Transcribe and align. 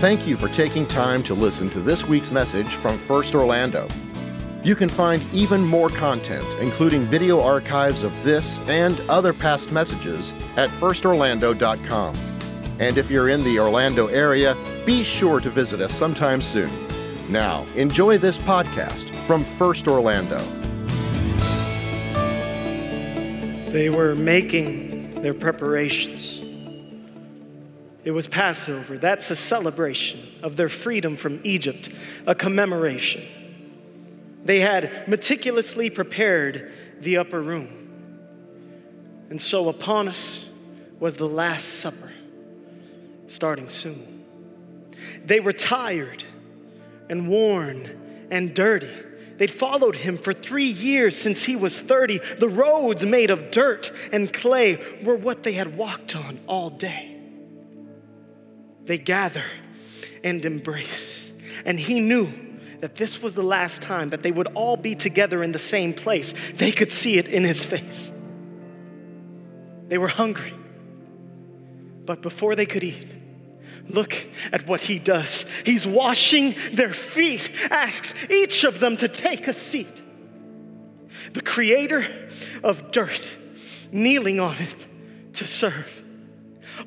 Thank 0.00 0.28
you 0.28 0.36
for 0.36 0.46
taking 0.46 0.86
time 0.86 1.24
to 1.24 1.34
listen 1.34 1.68
to 1.70 1.80
this 1.80 2.06
week's 2.06 2.30
message 2.30 2.68
from 2.68 2.96
First 2.96 3.34
Orlando. 3.34 3.88
You 4.62 4.76
can 4.76 4.88
find 4.88 5.20
even 5.32 5.64
more 5.64 5.88
content, 5.88 6.46
including 6.60 7.02
video 7.02 7.40
archives 7.40 8.04
of 8.04 8.12
this 8.22 8.60
and 8.68 9.00
other 9.08 9.32
past 9.32 9.72
messages, 9.72 10.34
at 10.56 10.70
firstorlando.com. 10.70 12.14
And 12.78 12.96
if 12.96 13.10
you're 13.10 13.28
in 13.28 13.42
the 13.42 13.58
Orlando 13.58 14.06
area, 14.06 14.56
be 14.86 15.02
sure 15.02 15.40
to 15.40 15.50
visit 15.50 15.80
us 15.80 15.94
sometime 15.94 16.40
soon. 16.40 16.70
Now, 17.28 17.66
enjoy 17.74 18.18
this 18.18 18.38
podcast 18.38 19.10
from 19.26 19.42
First 19.42 19.88
Orlando. 19.88 20.38
They 23.72 23.90
were 23.90 24.14
making 24.14 25.22
their 25.22 25.34
preparations. 25.34 26.37
It 28.08 28.12
was 28.12 28.26
Passover. 28.26 28.96
That's 28.96 29.30
a 29.30 29.36
celebration 29.36 30.18
of 30.42 30.56
their 30.56 30.70
freedom 30.70 31.14
from 31.14 31.42
Egypt, 31.44 31.90
a 32.26 32.34
commemoration. 32.34 33.22
They 34.46 34.60
had 34.60 35.06
meticulously 35.06 35.90
prepared 35.90 36.72
the 37.02 37.18
upper 37.18 37.42
room. 37.42 37.68
And 39.28 39.38
so 39.38 39.68
upon 39.68 40.08
us 40.08 40.46
was 40.98 41.18
the 41.18 41.28
Last 41.28 41.80
Supper, 41.80 42.10
starting 43.26 43.68
soon. 43.68 44.24
They 45.22 45.40
were 45.40 45.52
tired 45.52 46.24
and 47.10 47.28
worn 47.28 48.26
and 48.30 48.54
dirty. 48.54 48.88
They'd 49.36 49.52
followed 49.52 49.96
him 49.96 50.16
for 50.16 50.32
three 50.32 50.64
years 50.64 51.14
since 51.14 51.44
he 51.44 51.56
was 51.56 51.78
30. 51.78 52.20
The 52.38 52.48
roads 52.48 53.04
made 53.04 53.30
of 53.30 53.50
dirt 53.50 53.92
and 54.12 54.32
clay 54.32 54.82
were 55.04 55.16
what 55.16 55.42
they 55.42 55.52
had 55.52 55.76
walked 55.76 56.16
on 56.16 56.40
all 56.46 56.70
day 56.70 57.16
they 58.88 58.98
gather 58.98 59.44
and 60.24 60.44
embrace. 60.44 61.30
And 61.64 61.78
he 61.78 62.00
knew 62.00 62.32
that 62.80 62.96
this 62.96 63.22
was 63.22 63.34
the 63.34 63.42
last 63.42 63.82
time 63.82 64.10
that 64.10 64.22
they 64.22 64.32
would 64.32 64.48
all 64.48 64.76
be 64.76 64.94
together 64.94 65.42
in 65.42 65.52
the 65.52 65.58
same 65.58 65.92
place. 65.92 66.34
They 66.54 66.72
could 66.72 66.90
see 66.90 67.18
it 67.18 67.28
in 67.28 67.44
his 67.44 67.64
face. 67.64 68.10
They 69.88 69.98
were 69.98 70.08
hungry. 70.08 70.54
But 72.04 72.22
before 72.22 72.56
they 72.56 72.66
could 72.66 72.82
eat, 72.82 73.14
look 73.88 74.14
at 74.52 74.66
what 74.66 74.80
he 74.80 74.98
does. 74.98 75.44
He's 75.64 75.86
washing 75.86 76.54
their 76.72 76.94
feet, 76.94 77.50
asks 77.70 78.14
each 78.30 78.64
of 78.64 78.80
them 78.80 78.96
to 78.96 79.08
take 79.08 79.48
a 79.48 79.52
seat. 79.52 80.02
The 81.34 81.42
creator 81.42 82.06
of 82.64 82.90
dirt 82.90 83.36
kneeling 83.92 84.40
on 84.40 84.56
it 84.56 84.86
to 85.34 85.46
serve. 85.46 86.04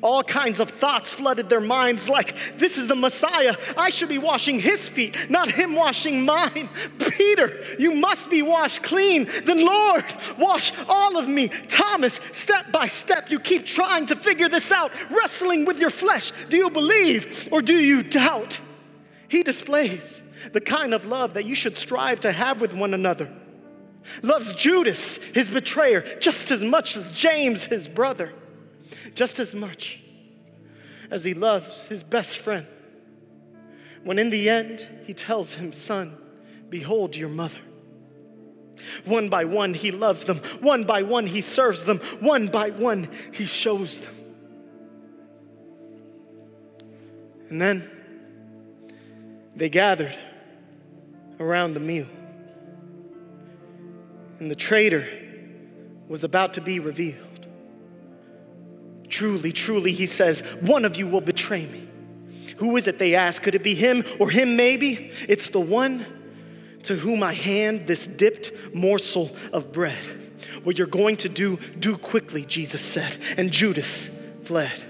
All 0.00 0.22
kinds 0.22 0.60
of 0.60 0.70
thoughts 0.70 1.12
flooded 1.12 1.48
their 1.48 1.60
minds 1.60 2.08
like, 2.08 2.58
this 2.58 2.78
is 2.78 2.86
the 2.86 2.96
Messiah. 2.96 3.56
I 3.76 3.90
should 3.90 4.08
be 4.08 4.18
washing 4.18 4.58
his 4.58 4.88
feet, 4.88 5.16
not 5.28 5.50
him 5.50 5.74
washing 5.74 6.24
mine. 6.24 6.68
Peter, 6.98 7.62
you 7.78 7.94
must 7.94 8.30
be 8.30 8.42
washed 8.42 8.82
clean. 8.82 9.28
Then, 9.44 9.64
Lord, 9.64 10.04
wash 10.38 10.72
all 10.88 11.16
of 11.16 11.28
me. 11.28 11.48
Thomas, 11.48 12.20
step 12.32 12.72
by 12.72 12.86
step, 12.88 13.30
you 13.30 13.38
keep 13.38 13.66
trying 13.66 14.06
to 14.06 14.16
figure 14.16 14.48
this 14.48 14.72
out, 14.72 14.92
wrestling 15.10 15.64
with 15.64 15.78
your 15.78 15.90
flesh. 15.90 16.32
Do 16.48 16.56
you 16.56 16.70
believe 16.70 17.48
or 17.50 17.60
do 17.60 17.74
you 17.74 18.02
doubt? 18.02 18.60
He 19.28 19.42
displays 19.42 20.22
the 20.52 20.60
kind 20.60 20.94
of 20.94 21.04
love 21.04 21.34
that 21.34 21.44
you 21.44 21.54
should 21.54 21.76
strive 21.76 22.20
to 22.20 22.32
have 22.32 22.60
with 22.60 22.74
one 22.74 22.94
another. 22.94 23.30
Loves 24.22 24.52
Judas, 24.54 25.18
his 25.32 25.48
betrayer, 25.48 26.18
just 26.18 26.50
as 26.50 26.62
much 26.62 26.96
as 26.96 27.10
James, 27.12 27.64
his 27.66 27.86
brother 27.86 28.32
just 29.14 29.38
as 29.38 29.54
much 29.54 30.00
as 31.10 31.24
he 31.24 31.34
loves 31.34 31.86
his 31.88 32.02
best 32.02 32.38
friend. 32.38 32.66
When 34.04 34.18
in 34.18 34.30
the 34.30 34.48
end, 34.48 34.86
he 35.04 35.14
tells 35.14 35.54
him, 35.54 35.72
Son, 35.72 36.16
behold 36.68 37.14
your 37.14 37.28
mother. 37.28 37.58
One 39.04 39.28
by 39.28 39.44
one, 39.44 39.74
he 39.74 39.92
loves 39.92 40.24
them. 40.24 40.38
One 40.60 40.84
by 40.84 41.02
one, 41.02 41.26
he 41.26 41.40
serves 41.40 41.84
them. 41.84 41.98
One 42.20 42.48
by 42.48 42.70
one, 42.70 43.08
he 43.32 43.44
shows 43.44 44.00
them. 44.00 44.14
And 47.48 47.60
then 47.60 47.90
they 49.54 49.68
gathered 49.68 50.18
around 51.38 51.74
the 51.74 51.80
meal. 51.80 52.08
And 54.40 54.50
the 54.50 54.56
traitor 54.56 55.06
was 56.08 56.24
about 56.24 56.54
to 56.54 56.60
be 56.60 56.80
revealed. 56.80 57.31
Truly, 59.12 59.52
truly, 59.52 59.92
he 59.92 60.06
says, 60.06 60.40
one 60.62 60.86
of 60.86 60.96
you 60.96 61.06
will 61.06 61.20
betray 61.20 61.66
me. 61.66 61.86
Who 62.56 62.78
is 62.78 62.88
it, 62.88 62.98
they 62.98 63.14
ask? 63.14 63.42
Could 63.42 63.54
it 63.54 63.62
be 63.62 63.74
him 63.74 64.04
or 64.18 64.30
him 64.30 64.56
maybe? 64.56 65.12
It's 65.28 65.50
the 65.50 65.60
one 65.60 66.06
to 66.84 66.96
whom 66.96 67.22
I 67.22 67.34
hand 67.34 67.86
this 67.86 68.06
dipped 68.06 68.52
morsel 68.74 69.36
of 69.52 69.70
bread. 69.70 70.02
What 70.64 70.78
you're 70.78 70.86
going 70.86 71.18
to 71.18 71.28
do, 71.28 71.58
do 71.78 71.98
quickly, 71.98 72.46
Jesus 72.46 72.80
said. 72.80 73.18
And 73.36 73.52
Judas 73.52 74.08
fled. 74.44 74.82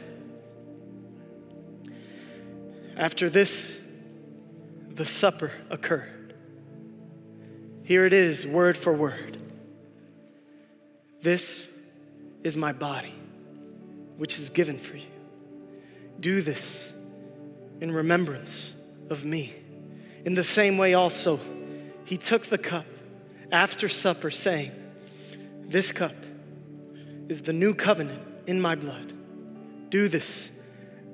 After 2.97 3.29
this, 3.29 3.77
the 4.89 5.05
supper 5.05 5.51
occurred. 5.69 6.35
Here 7.83 8.07
it 8.07 8.13
is, 8.13 8.47
word 8.47 8.77
for 8.77 8.93
word. 8.93 9.43
This 11.23 11.67
is 12.45 12.57
my 12.57 12.73
body 12.73 13.15
which 14.17 14.39
is 14.39 14.51
given 14.51 14.79
for 14.79 14.97
you. 14.97 15.07
Do 16.21 16.43
this 16.43 16.93
in 17.81 17.91
remembrance 17.91 18.75
of 19.11 19.25
me. 19.25 19.55
In 20.25 20.35
the 20.35 20.45
same 20.45 20.79
way, 20.79 20.95
also, 20.95 21.41
he 22.05 22.17
took 22.17 22.47
the 22.47 22.59
cup 22.59 22.87
after 23.51 23.89
supper, 23.89 24.31
saying, 24.31 24.73
This 25.67 25.93
cup 25.93 26.15
is 27.29 27.43
the 27.43 27.53
new 27.53 27.75
covenant 27.75 28.23
in 28.47 28.61
my 28.61 28.75
blood. 28.75 29.13
Do 29.91 30.09
this 30.09 30.51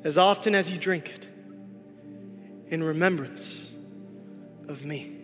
as 0.04 0.19
often 0.19 0.54
as 0.54 0.70
you 0.70 0.78
drink 0.78 1.08
it 1.08 1.26
in 2.69 2.82
remembrance 2.82 3.72
of 4.69 4.84
me. 4.84 5.18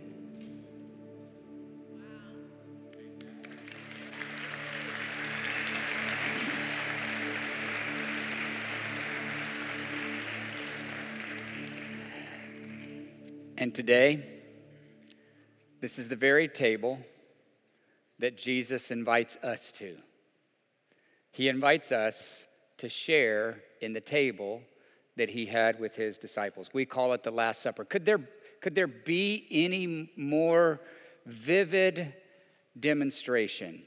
And 13.56 13.72
today, 13.72 14.24
this 15.80 15.96
is 16.00 16.08
the 16.08 16.16
very 16.16 16.48
table 16.48 16.98
that 18.18 18.36
Jesus 18.36 18.90
invites 18.90 19.36
us 19.36 19.70
to. 19.78 19.96
He 21.30 21.48
invites 21.48 21.92
us 21.92 22.44
to 22.78 22.88
share 22.88 23.62
in 23.80 23.92
the 23.92 24.00
table 24.00 24.60
that 25.16 25.30
he 25.30 25.46
had 25.46 25.78
with 25.78 25.94
his 25.94 26.18
disciples. 26.18 26.70
We 26.72 26.84
call 26.84 27.12
it 27.12 27.22
the 27.22 27.30
Last 27.30 27.62
Supper. 27.62 27.84
Could 27.84 28.04
there, 28.04 28.28
could 28.60 28.74
there 28.74 28.88
be 28.88 29.46
any 29.52 30.10
more 30.16 30.80
vivid 31.24 32.12
demonstration 32.78 33.84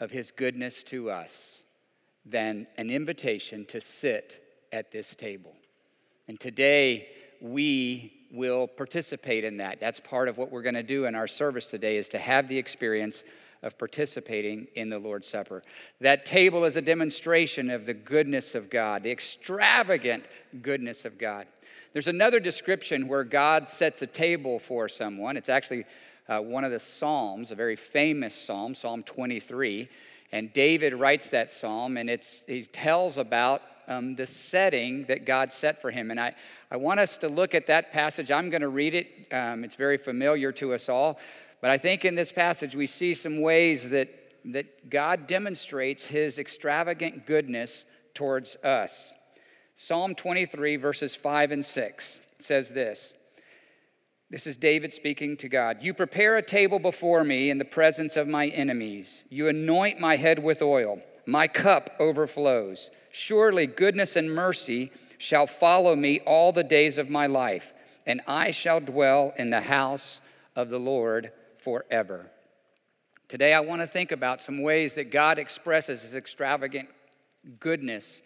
of 0.00 0.10
his 0.10 0.30
goodness 0.30 0.82
to 0.84 1.10
us 1.10 1.62
than 2.24 2.66
an 2.78 2.88
invitation 2.88 3.66
to 3.66 3.80
sit 3.82 4.42
at 4.72 4.90
this 4.90 5.14
table? 5.14 5.52
And 6.28 6.40
today, 6.40 7.08
we 7.42 8.21
will 8.32 8.66
participate 8.66 9.44
in 9.44 9.58
that. 9.58 9.78
That's 9.78 10.00
part 10.00 10.28
of 10.28 10.38
what 10.38 10.50
we're 10.50 10.62
going 10.62 10.74
to 10.74 10.82
do 10.82 11.04
in 11.04 11.14
our 11.14 11.28
service 11.28 11.66
today 11.66 11.98
is 11.98 12.08
to 12.10 12.18
have 12.18 12.48
the 12.48 12.58
experience 12.58 13.22
of 13.62 13.78
participating 13.78 14.66
in 14.74 14.88
the 14.88 14.98
Lord's 14.98 15.28
Supper. 15.28 15.62
That 16.00 16.26
table 16.26 16.64
is 16.64 16.76
a 16.76 16.82
demonstration 16.82 17.70
of 17.70 17.86
the 17.86 17.94
goodness 17.94 18.54
of 18.54 18.70
God, 18.70 19.02
the 19.02 19.10
extravagant 19.12 20.24
goodness 20.62 21.04
of 21.04 21.18
God. 21.18 21.46
There's 21.92 22.08
another 22.08 22.40
description 22.40 23.06
where 23.06 23.22
God 23.22 23.68
sets 23.68 24.02
a 24.02 24.06
table 24.06 24.58
for 24.58 24.88
someone. 24.88 25.36
It's 25.36 25.50
actually 25.50 25.84
uh, 26.28 26.40
one 26.40 26.64
of 26.64 26.72
the 26.72 26.80
Psalms, 26.80 27.50
a 27.50 27.54
very 27.54 27.76
famous 27.76 28.34
psalm, 28.34 28.74
Psalm 28.74 29.02
23. 29.02 29.88
And 30.32 30.52
David 30.52 30.94
writes 30.94 31.28
that 31.30 31.52
psalm, 31.52 31.98
and 31.98 32.08
it's, 32.08 32.42
he 32.46 32.62
tells 32.62 33.18
about 33.18 33.60
um, 33.88 34.16
the 34.16 34.26
setting 34.26 35.04
that 35.06 35.24
God 35.24 35.52
set 35.52 35.80
for 35.80 35.90
him. 35.90 36.10
And 36.10 36.20
I, 36.20 36.34
I 36.70 36.76
want 36.76 37.00
us 37.00 37.16
to 37.18 37.28
look 37.28 37.54
at 37.54 37.66
that 37.66 37.92
passage. 37.92 38.30
I'm 38.30 38.50
going 38.50 38.62
to 38.62 38.68
read 38.68 38.94
it, 38.94 39.06
um, 39.32 39.64
it's 39.64 39.76
very 39.76 39.98
familiar 39.98 40.52
to 40.52 40.74
us 40.74 40.88
all. 40.88 41.18
But 41.60 41.70
I 41.70 41.78
think 41.78 42.04
in 42.04 42.14
this 42.14 42.32
passage 42.32 42.74
we 42.74 42.86
see 42.86 43.14
some 43.14 43.40
ways 43.40 43.88
that, 43.90 44.08
that 44.46 44.90
God 44.90 45.26
demonstrates 45.26 46.04
his 46.04 46.38
extravagant 46.38 47.26
goodness 47.26 47.84
towards 48.14 48.56
us. 48.56 49.14
Psalm 49.76 50.14
23, 50.14 50.76
verses 50.76 51.14
5 51.14 51.52
and 51.52 51.64
6 51.64 52.20
says 52.38 52.70
this. 52.70 53.14
This 54.32 54.46
is 54.46 54.56
David 54.56 54.94
speaking 54.94 55.36
to 55.36 55.48
God. 55.48 55.78
You 55.82 55.92
prepare 55.92 56.36
a 56.36 56.42
table 56.42 56.78
before 56.78 57.22
me 57.22 57.50
in 57.50 57.58
the 57.58 57.66
presence 57.66 58.16
of 58.16 58.26
my 58.26 58.46
enemies. 58.48 59.24
You 59.28 59.48
anoint 59.48 60.00
my 60.00 60.16
head 60.16 60.42
with 60.42 60.62
oil. 60.62 61.02
My 61.26 61.46
cup 61.46 61.90
overflows. 62.00 62.90
Surely 63.12 63.66
goodness 63.66 64.16
and 64.16 64.34
mercy 64.34 64.90
shall 65.18 65.46
follow 65.46 65.94
me 65.94 66.20
all 66.20 66.50
the 66.50 66.64
days 66.64 66.98
of 66.98 67.08
my 67.08 67.26
life, 67.26 67.72
and 68.06 68.20
I 68.26 68.50
shall 68.50 68.80
dwell 68.80 69.32
in 69.38 69.50
the 69.50 69.60
house 69.60 70.20
of 70.56 70.70
the 70.70 70.80
Lord 70.80 71.30
forever. 71.58 72.26
Today, 73.28 73.54
I 73.54 73.60
want 73.60 73.82
to 73.82 73.86
think 73.86 74.12
about 74.12 74.42
some 74.42 74.62
ways 74.62 74.94
that 74.94 75.10
God 75.10 75.38
expresses 75.38 76.02
his 76.02 76.14
extravagant 76.14 76.88
goodness 77.60 78.20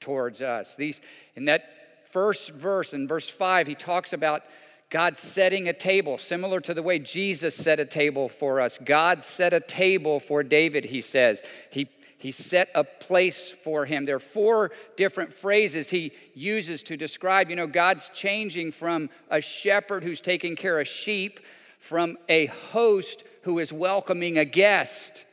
towards 0.00 0.42
us. 0.42 0.74
These, 0.74 1.00
in 1.34 1.46
that 1.46 1.64
first 2.10 2.50
verse, 2.50 2.92
in 2.92 3.08
verse 3.08 3.28
5, 3.28 3.66
he 3.66 3.74
talks 3.74 4.12
about 4.12 4.42
God 4.90 5.18
setting 5.18 5.68
a 5.68 5.72
table, 5.72 6.18
similar 6.18 6.60
to 6.60 6.74
the 6.74 6.82
way 6.82 6.98
Jesus 6.98 7.56
set 7.56 7.80
a 7.80 7.86
table 7.86 8.28
for 8.28 8.60
us. 8.60 8.78
God 8.84 9.24
set 9.24 9.54
a 9.54 9.60
table 9.60 10.20
for 10.20 10.42
David, 10.42 10.84
he 10.84 11.00
says. 11.00 11.42
He, 11.70 11.88
he 12.22 12.30
set 12.30 12.68
a 12.76 12.84
place 12.84 13.52
for 13.64 13.84
him. 13.84 14.04
There 14.04 14.14
are 14.14 14.20
four 14.20 14.70
different 14.96 15.32
phrases 15.32 15.90
he 15.90 16.12
uses 16.34 16.84
to 16.84 16.96
describe, 16.96 17.50
you 17.50 17.56
know, 17.56 17.66
God's 17.66 18.12
changing 18.14 18.70
from 18.70 19.10
a 19.28 19.40
shepherd 19.40 20.04
who's 20.04 20.20
taking 20.20 20.54
care 20.54 20.78
of 20.78 20.86
sheep, 20.86 21.40
from 21.80 22.16
a 22.28 22.46
host 22.46 23.24
who 23.42 23.58
is 23.58 23.72
welcoming 23.72 24.38
a 24.38 24.44
guest. 24.44 25.24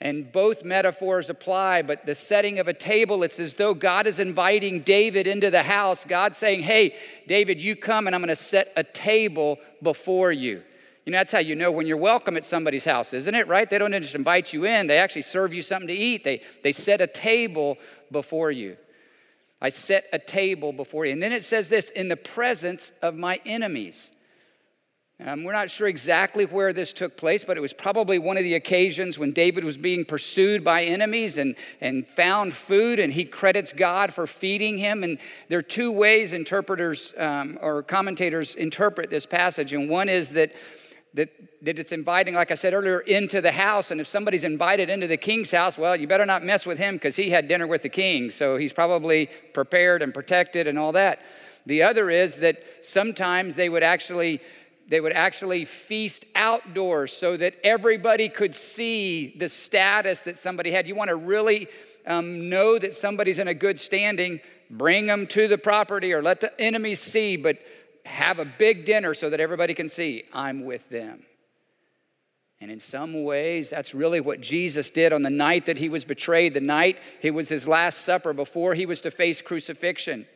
And 0.00 0.30
both 0.30 0.62
metaphors 0.62 1.30
apply, 1.30 1.82
but 1.82 2.06
the 2.06 2.14
setting 2.14 2.60
of 2.60 2.68
a 2.68 2.74
table, 2.74 3.24
it's 3.24 3.40
as 3.40 3.56
though 3.56 3.74
God 3.74 4.06
is 4.06 4.20
inviting 4.20 4.82
David 4.82 5.26
into 5.26 5.50
the 5.50 5.64
house. 5.64 6.04
God 6.04 6.36
saying, 6.36 6.60
Hey, 6.60 6.94
David, 7.26 7.60
you 7.60 7.74
come 7.74 8.06
and 8.06 8.14
I'm 8.14 8.20
going 8.22 8.28
to 8.28 8.36
set 8.36 8.72
a 8.76 8.84
table 8.84 9.58
before 9.82 10.30
you. 10.30 10.62
You 11.04 11.12
know, 11.12 11.18
that's 11.18 11.32
how 11.32 11.38
you 11.38 11.54
know 11.54 11.70
when 11.70 11.86
you're 11.86 11.98
welcome 11.98 12.36
at 12.36 12.44
somebody's 12.44 12.84
house, 12.84 13.12
isn't 13.12 13.34
it? 13.34 13.46
Right? 13.46 13.68
They 13.68 13.78
don't 13.78 13.92
just 13.92 14.14
invite 14.14 14.52
you 14.52 14.64
in, 14.64 14.86
they 14.86 14.98
actually 14.98 15.22
serve 15.22 15.52
you 15.52 15.62
something 15.62 15.88
to 15.88 15.94
eat. 15.94 16.24
They, 16.24 16.40
they 16.62 16.72
set 16.72 17.00
a 17.00 17.06
table 17.06 17.76
before 18.10 18.50
you. 18.50 18.76
I 19.60 19.70
set 19.70 20.06
a 20.12 20.18
table 20.18 20.72
before 20.72 21.06
you. 21.06 21.12
And 21.12 21.22
then 21.22 21.32
it 21.32 21.44
says 21.44 21.68
this 21.68 21.90
in 21.90 22.08
the 22.08 22.16
presence 22.16 22.92
of 23.02 23.14
my 23.14 23.40
enemies. 23.46 24.10
Um, 25.24 25.44
we're 25.44 25.52
not 25.52 25.70
sure 25.70 25.86
exactly 25.86 26.44
where 26.44 26.72
this 26.72 26.92
took 26.92 27.16
place, 27.16 27.44
but 27.44 27.56
it 27.56 27.60
was 27.60 27.72
probably 27.72 28.18
one 28.18 28.36
of 28.36 28.42
the 28.42 28.54
occasions 28.54 29.16
when 29.16 29.32
David 29.32 29.62
was 29.62 29.78
being 29.78 30.04
pursued 30.04 30.64
by 30.64 30.84
enemies 30.84 31.38
and, 31.38 31.54
and 31.80 32.06
found 32.06 32.52
food, 32.52 32.98
and 32.98 33.12
he 33.12 33.24
credits 33.24 33.72
God 33.72 34.12
for 34.12 34.26
feeding 34.26 34.76
him. 34.76 35.04
And 35.04 35.18
there 35.48 35.58
are 35.58 35.62
two 35.62 35.92
ways 35.92 36.32
interpreters 36.32 37.14
um, 37.16 37.58
or 37.62 37.82
commentators 37.84 38.56
interpret 38.56 39.08
this 39.08 39.24
passage. 39.24 39.72
And 39.72 39.88
one 39.88 40.08
is 40.08 40.30
that, 40.30 40.52
that, 41.14 41.30
that 41.62 41.78
it's 41.78 41.92
inviting, 41.92 42.34
like 42.34 42.50
I 42.50 42.56
said 42.56 42.74
earlier, 42.74 43.00
into 43.00 43.40
the 43.40 43.52
house. 43.52 43.90
And 43.90 44.00
if 44.00 44.06
somebody's 44.06 44.44
invited 44.44 44.90
into 44.90 45.06
the 45.06 45.16
king's 45.16 45.50
house, 45.50 45.78
well, 45.78 45.96
you 45.96 46.08
better 46.08 46.26
not 46.26 46.44
mess 46.44 46.66
with 46.66 46.76
him 46.78 46.96
because 46.96 47.16
he 47.16 47.30
had 47.30 47.46
dinner 47.48 47.66
with 47.66 47.82
the 47.82 47.88
king. 47.88 48.30
So 48.30 48.56
he's 48.56 48.72
probably 48.72 49.30
prepared 49.52 50.02
and 50.02 50.12
protected 50.12 50.66
and 50.66 50.78
all 50.78 50.92
that. 50.92 51.20
The 51.66 51.84
other 51.84 52.10
is 52.10 52.38
that 52.38 52.58
sometimes 52.82 53.54
they 53.54 53.68
would 53.68 53.82
actually 53.82 54.40
they 54.86 55.00
would 55.00 55.12
actually 55.12 55.64
feast 55.64 56.26
outdoors 56.34 57.10
so 57.10 57.38
that 57.38 57.54
everybody 57.64 58.28
could 58.28 58.54
see 58.54 59.34
the 59.38 59.48
status 59.48 60.20
that 60.22 60.38
somebody 60.38 60.70
had. 60.70 60.86
You 60.86 60.94
want 60.94 61.08
to 61.08 61.16
really 61.16 61.68
um, 62.06 62.50
know 62.50 62.78
that 62.78 62.94
somebody's 62.94 63.38
in 63.38 63.48
a 63.48 63.54
good 63.54 63.80
standing, 63.80 64.40
bring 64.70 65.06
them 65.06 65.26
to 65.28 65.48
the 65.48 65.56
property 65.56 66.12
or 66.12 66.22
let 66.22 66.42
the 66.42 66.60
enemies 66.60 67.00
see, 67.00 67.38
but 67.38 67.56
have 68.04 68.38
a 68.38 68.44
big 68.44 68.84
dinner 68.84 69.14
so 69.14 69.30
that 69.30 69.40
everybody 69.40 69.74
can 69.74 69.88
see 69.88 70.24
I'm 70.32 70.64
with 70.64 70.88
them. 70.88 71.24
And 72.60 72.70
in 72.70 72.80
some 72.80 73.24
ways, 73.24 73.70
that's 73.70 73.94
really 73.94 74.20
what 74.20 74.40
Jesus 74.40 74.90
did 74.90 75.12
on 75.12 75.22
the 75.22 75.30
night 75.30 75.66
that 75.66 75.78
he 75.78 75.88
was 75.88 76.04
betrayed, 76.04 76.54
the 76.54 76.60
night 76.60 76.98
it 77.20 77.32
was 77.32 77.48
his 77.48 77.68
last 77.68 78.02
supper 78.02 78.32
before 78.32 78.74
he 78.74 78.86
was 78.86 79.00
to 79.02 79.10
face 79.10 79.42
crucifixion. 79.42 80.26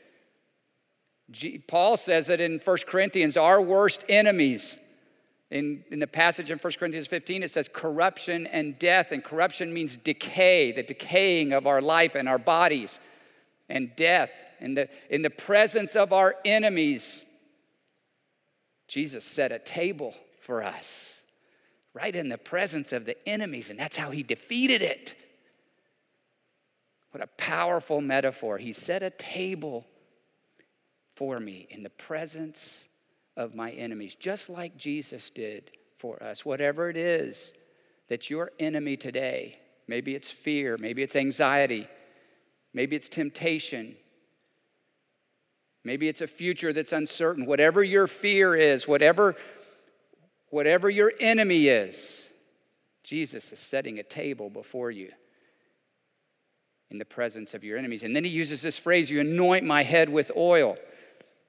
Paul 1.67 1.97
says 1.97 2.29
it 2.29 2.41
in 2.41 2.59
1 2.59 2.77
Corinthians, 2.87 3.37
our 3.37 3.61
worst 3.61 4.05
enemies. 4.09 4.77
In, 5.51 5.85
in 5.91 5.99
the 5.99 6.07
passage 6.07 6.51
in 6.51 6.59
1 6.59 6.73
Corinthians 6.79 7.07
15, 7.07 7.43
it 7.43 7.51
says 7.51 7.69
corruption 7.73 8.47
and 8.47 8.79
death. 8.79 9.13
And 9.13 9.25
corruption 9.25 9.73
means 9.73 9.97
decay, 9.97 10.73
the 10.73 10.83
decaying 10.83 11.53
of 11.53 11.67
our 11.67 11.81
life 11.81 12.15
and 12.15 12.29
our 12.29 12.39
bodies, 12.39 12.99
and 13.69 13.95
death. 13.97 14.31
In 14.61 14.75
the, 14.75 14.89
in 15.09 15.23
the 15.23 15.31
presence 15.31 15.97
of 15.97 16.13
our 16.13 16.35
enemies, 16.45 17.25
Jesus 18.89 19.25
set 19.25 19.53
a 19.53 19.59
table 19.59 20.15
for 20.41 20.65
us, 20.65 21.19
right 21.93 22.17
in 22.17 22.29
the 22.29 22.39
presence 22.39 22.93
of 22.93 23.05
the 23.05 23.17
enemies, 23.29 23.71
and 23.71 23.79
that's 23.79 23.97
how 23.97 24.11
he 24.11 24.23
defeated 24.23 24.83
it. 24.83 25.15
What 27.11 27.23
a 27.23 27.27
powerful 27.27 28.01
metaphor. 28.01 28.59
He 28.59 28.73
set 28.73 29.03
a 29.03 29.11
table 29.11 29.87
for 31.17 31.39
me 31.39 31.67
in 31.71 31.83
the 31.83 31.91
presence 31.91 32.85
of 33.37 33.55
my 33.55 33.71
enemies, 33.73 34.15
just 34.15 34.49
like 34.49 34.77
Jesus 34.77 35.31
did 35.31 35.71
for 35.99 36.23
us. 36.23 36.45
Whatever 36.45 36.91
it 36.91 36.97
is 36.97 37.53
that 38.09 38.31
your 38.31 38.53
enemy 38.59 38.97
today, 38.97 39.59
maybe 39.87 40.15
it's 40.15 40.31
fear, 40.31 40.77
maybe 40.79 41.03
it's 41.03 41.17
anxiety, 41.17 41.87
maybe 42.73 42.97
it's 42.97 43.09
temptation, 43.09 43.97
maybe 45.89 46.07
it's 46.07 46.21
a 46.21 46.27
future 46.27 46.73
that's 46.73 46.93
uncertain, 46.93 47.47
whatever 47.47 47.83
your 47.83 48.07
fear 48.07 48.55
is, 48.55 48.87
whatever, 48.87 49.35
whatever 50.51 50.91
your 50.91 51.11
enemy 51.19 51.67
is, 51.67 52.29
Jesus 53.03 53.51
is 53.53 53.59
setting 53.59 53.99
a 53.99 54.03
table 54.03 54.51
before 54.51 54.91
you 54.91 55.11
in 56.91 56.99
the 56.99 57.07
presence 57.07 57.55
of 57.55 57.65
your 57.65 57.79
enemies. 57.79 58.03
And 58.03 58.15
then 58.15 58.23
he 58.23 58.31
uses 58.31 58.61
this 58.61 58.79
phrase, 58.79 59.09
you 59.09 59.21
anoint 59.21 59.65
my 59.65 59.83
head 59.83 60.11
with 60.11 60.31
oil. 60.37 60.77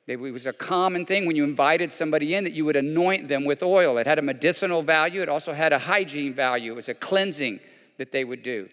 It 0.08 0.16
was 0.16 0.46
a 0.46 0.54
common 0.54 1.06
thing 1.06 1.28
when 1.28 1.36
you 1.36 1.44
invited 1.44 1.92
somebody 1.92 2.34
in 2.34 2.46
that 2.46 2.54
you 2.54 2.64
would 2.64 2.78
anoint 2.78 3.28
them 3.28 3.44
with 3.44 3.62
oil. 3.62 3.98
It 3.98 4.08
had 4.08 4.20
a 4.20 4.24
medicinal 4.24 4.84
value, 4.84 5.22
it 5.22 5.30
also 5.30 5.54
had 5.54 5.74
a 5.74 5.80
hygiene 5.80 6.34
value. 6.34 6.72
It 6.72 6.76
was 6.76 6.90
a 6.90 6.94
cleansing 6.94 7.60
that 7.98 8.14
they 8.14 8.24
would 8.24 8.42
do. 8.42 8.70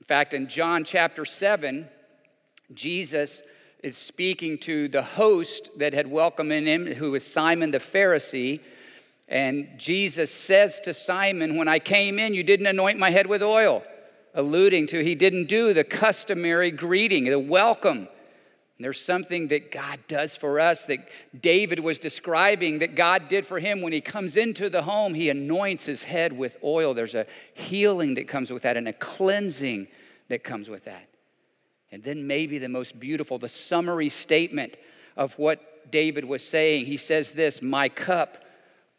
In 0.00 0.06
fact, 0.06 0.34
in 0.34 0.48
John 0.48 0.84
chapter 0.84 1.24
7, 1.24 1.88
Jesus 2.74 3.42
is 3.86 3.96
speaking 3.96 4.58
to 4.58 4.88
the 4.88 5.02
host 5.02 5.70
that 5.76 5.94
had 5.94 6.08
welcomed 6.08 6.52
him, 6.52 6.86
who 6.86 7.12
was 7.12 7.24
Simon 7.24 7.70
the 7.70 7.78
Pharisee. 7.78 8.60
And 9.28 9.68
Jesus 9.78 10.32
says 10.32 10.80
to 10.80 10.92
Simon, 10.92 11.56
When 11.56 11.68
I 11.68 11.78
came 11.78 12.18
in, 12.18 12.34
you 12.34 12.42
didn't 12.42 12.66
anoint 12.66 12.98
my 12.98 13.10
head 13.10 13.28
with 13.28 13.42
oil, 13.42 13.84
alluding 14.34 14.88
to 14.88 15.04
he 15.04 15.14
didn't 15.14 15.46
do 15.46 15.72
the 15.72 15.84
customary 15.84 16.70
greeting, 16.70 17.24
the 17.24 17.38
welcome 17.38 18.08
there's 18.78 19.00
something 19.00 19.48
that 19.48 19.72
God 19.72 20.00
does 20.06 20.36
for 20.36 20.60
us 20.60 20.82
that 20.84 21.08
David 21.40 21.80
was 21.80 21.98
describing 21.98 22.80
that 22.80 22.94
God 22.94 23.28
did 23.28 23.46
for 23.46 23.58
him 23.58 23.80
when 23.80 23.94
he 23.94 24.02
comes 24.02 24.36
into 24.36 24.68
the 24.68 24.82
home. 24.82 25.14
He 25.14 25.30
anoints 25.30 25.86
his 25.86 26.02
head 26.02 26.36
with 26.36 26.58
oil. 26.62 26.92
There's 26.92 27.14
a 27.14 27.26
healing 27.54 28.14
that 28.16 28.28
comes 28.28 28.50
with 28.50 28.64
that 28.64 28.76
and 28.76 28.86
a 28.86 28.92
cleansing 28.92 29.88
that 30.28 30.44
comes 30.44 30.68
with 30.68 30.84
that. 30.84 31.08
And 31.92 32.02
then, 32.02 32.26
maybe 32.26 32.58
the 32.58 32.68
most 32.68 32.98
beautiful, 32.98 33.38
the 33.38 33.48
summary 33.48 34.08
statement 34.08 34.76
of 35.16 35.38
what 35.38 35.90
David 35.90 36.24
was 36.24 36.46
saying. 36.46 36.86
He 36.86 36.96
says 36.96 37.32
this 37.32 37.62
My 37.62 37.88
cup 37.88 38.44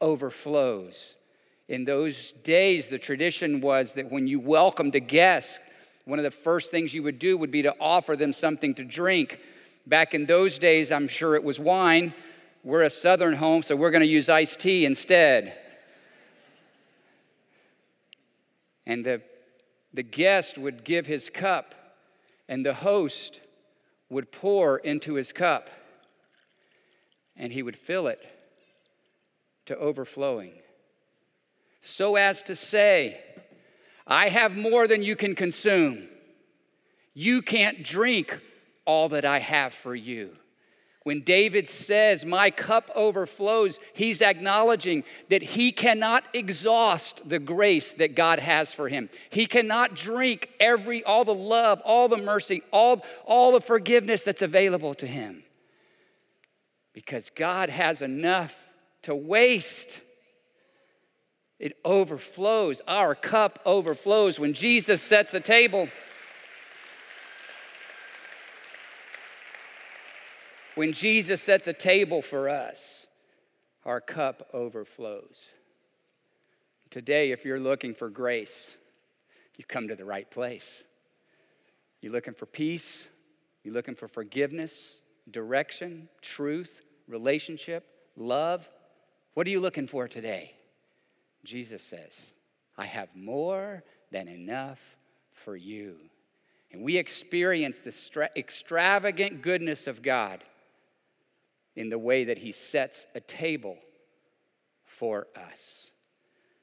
overflows. 0.02 1.16
In 1.68 1.84
those 1.84 2.34
days, 2.44 2.88
the 2.88 2.98
tradition 2.98 3.60
was 3.60 3.94
that 3.94 4.10
when 4.10 4.26
you 4.26 4.40
welcomed 4.40 4.96
a 4.96 5.02
guest, 5.02 5.60
one 6.06 6.18
of 6.18 6.24
the 6.24 6.32
first 6.32 6.72
things 6.72 6.94
you 6.94 7.04
would 7.04 7.20
do 7.20 7.38
would 7.38 7.52
be 7.52 7.64
to 7.64 7.76
offer 7.80 8.16
them 8.16 8.32
something 8.32 8.74
to 8.76 8.86
drink 8.86 9.40
Back 9.88 10.14
in 10.14 10.26
those 10.26 10.60
days, 10.60 10.92
I'm 10.92 11.08
sure 11.08 11.36
it 11.36 11.46
was 11.46 11.62
wine. 11.62 12.14
We're 12.62 12.84
a 12.84 12.90
southern 12.90 13.36
home, 13.36 13.64
so 13.64 13.74
we're 13.78 13.92
going 13.92 14.02
to 14.02 14.08
use 14.08 14.28
iced 14.28 14.60
tea 14.60 14.86
instead. 14.86 15.58
And 18.86 19.06
the, 19.06 19.22
the 19.94 20.04
guest 20.04 20.58
would 20.58 20.84
give 20.84 21.06
his 21.06 21.30
cup, 21.30 21.74
and 22.48 22.66
the 22.66 22.74
host 22.74 23.42
would 24.10 24.32
pour 24.32 24.78
into 24.78 25.16
his 25.16 25.32
cup, 25.32 25.70
and 27.36 27.52
he 27.52 27.62
would 27.62 27.78
fill 27.78 28.08
it 28.08 28.26
to 29.66 29.78
overflowing. 29.78 30.54
So 31.82 32.16
as 32.16 32.42
to 32.44 32.56
say, 32.56 33.20
I 34.06 34.30
have 34.30 34.56
more 34.56 34.88
than 34.88 35.04
you 35.04 35.16
can 35.16 35.36
consume. 35.36 36.08
You 37.14 37.42
can't 37.42 37.84
drink 37.84 38.40
all 38.86 39.10
that 39.10 39.26
I 39.26 39.40
have 39.40 39.74
for 39.74 39.94
you. 39.96 40.38
When 41.08 41.22
David 41.22 41.70
says, 41.70 42.26
My 42.26 42.52
cup 42.52 42.92
overflows, 42.94 43.80
he's 43.94 44.22
acknowledging 44.22 45.06
that 45.30 45.42
he 45.42 45.72
cannot 45.72 46.26
exhaust 46.34 47.22
the 47.30 47.40
grace 47.40 47.94
that 47.94 48.14
God 48.14 48.40
has 48.40 48.74
for 48.74 48.90
him. 48.90 49.10
He 49.30 49.46
cannot 49.46 49.96
drink 49.96 50.50
every, 50.60 51.06
all 51.06 51.24
the 51.24 51.34
love, 51.34 51.80
all 51.86 52.10
the 52.10 52.18
mercy, 52.18 52.62
all, 52.74 53.06
all 53.24 53.54
the 53.54 53.62
forgiveness 53.62 54.24
that's 54.24 54.42
available 54.42 54.94
to 54.96 55.08
him. 55.08 55.44
Because 56.92 57.30
God 57.34 57.70
has 57.70 58.02
enough 58.02 58.54
to 59.04 59.16
waste. 59.16 60.02
It 61.58 61.78
overflows. 61.86 62.82
Our 62.86 63.16
cup 63.16 63.60
overflows. 63.66 64.42
When 64.42 64.52
Jesus 64.52 65.02
sets 65.02 65.34
a 65.34 65.40
table, 65.40 65.88
when 70.78 70.94
Jesus 70.94 71.42
sets 71.42 71.68
a 71.68 71.74
table 71.74 72.22
for 72.22 72.48
us, 72.48 73.08
our 73.84 74.00
cup 74.00 74.48
overflows. 74.54 75.52
Today, 76.92 77.32
if 77.32 77.46
you're 77.46 77.60
looking 77.60 77.96
for 77.96 78.10
grace, 78.10 78.70
you've 79.56 79.68
come 79.68 79.88
to 79.88 79.96
the 79.96 80.06
right 80.06 80.30
place. 80.30 80.84
You're 82.02 82.12
looking 82.12 82.36
for 82.36 82.46
peace, 82.46 83.08
you're 83.64 83.74
looking 83.74 83.96
for 83.96 84.08
forgiveness, 84.08 85.00
direction, 85.32 86.10
truth, 86.22 86.82
relationship, 87.08 87.84
love. 88.16 88.70
What 89.34 89.48
are 89.48 89.50
you 89.50 89.60
looking 89.60 89.88
for 89.88 90.08
today? 90.08 90.54
Jesus 91.44 91.82
says, 91.82 92.22
I 92.78 92.86
have 92.86 93.10
more 93.16 93.84
than 94.12 94.28
enough 94.28 94.80
for 95.32 95.56
you. 95.56 95.96
And 96.72 96.84
we 96.84 96.98
experience 96.98 97.80
the 97.80 98.30
extravagant 98.36 99.42
goodness 99.42 99.88
of 99.88 100.04
God 100.04 100.44
in 101.78 101.90
the 101.90 102.00
way 102.00 102.26
that 102.26 102.40
He 102.40 102.52
sets 102.52 103.06
a 103.16 103.22
table 103.22 103.78
for 104.86 105.28
us. 105.36 105.92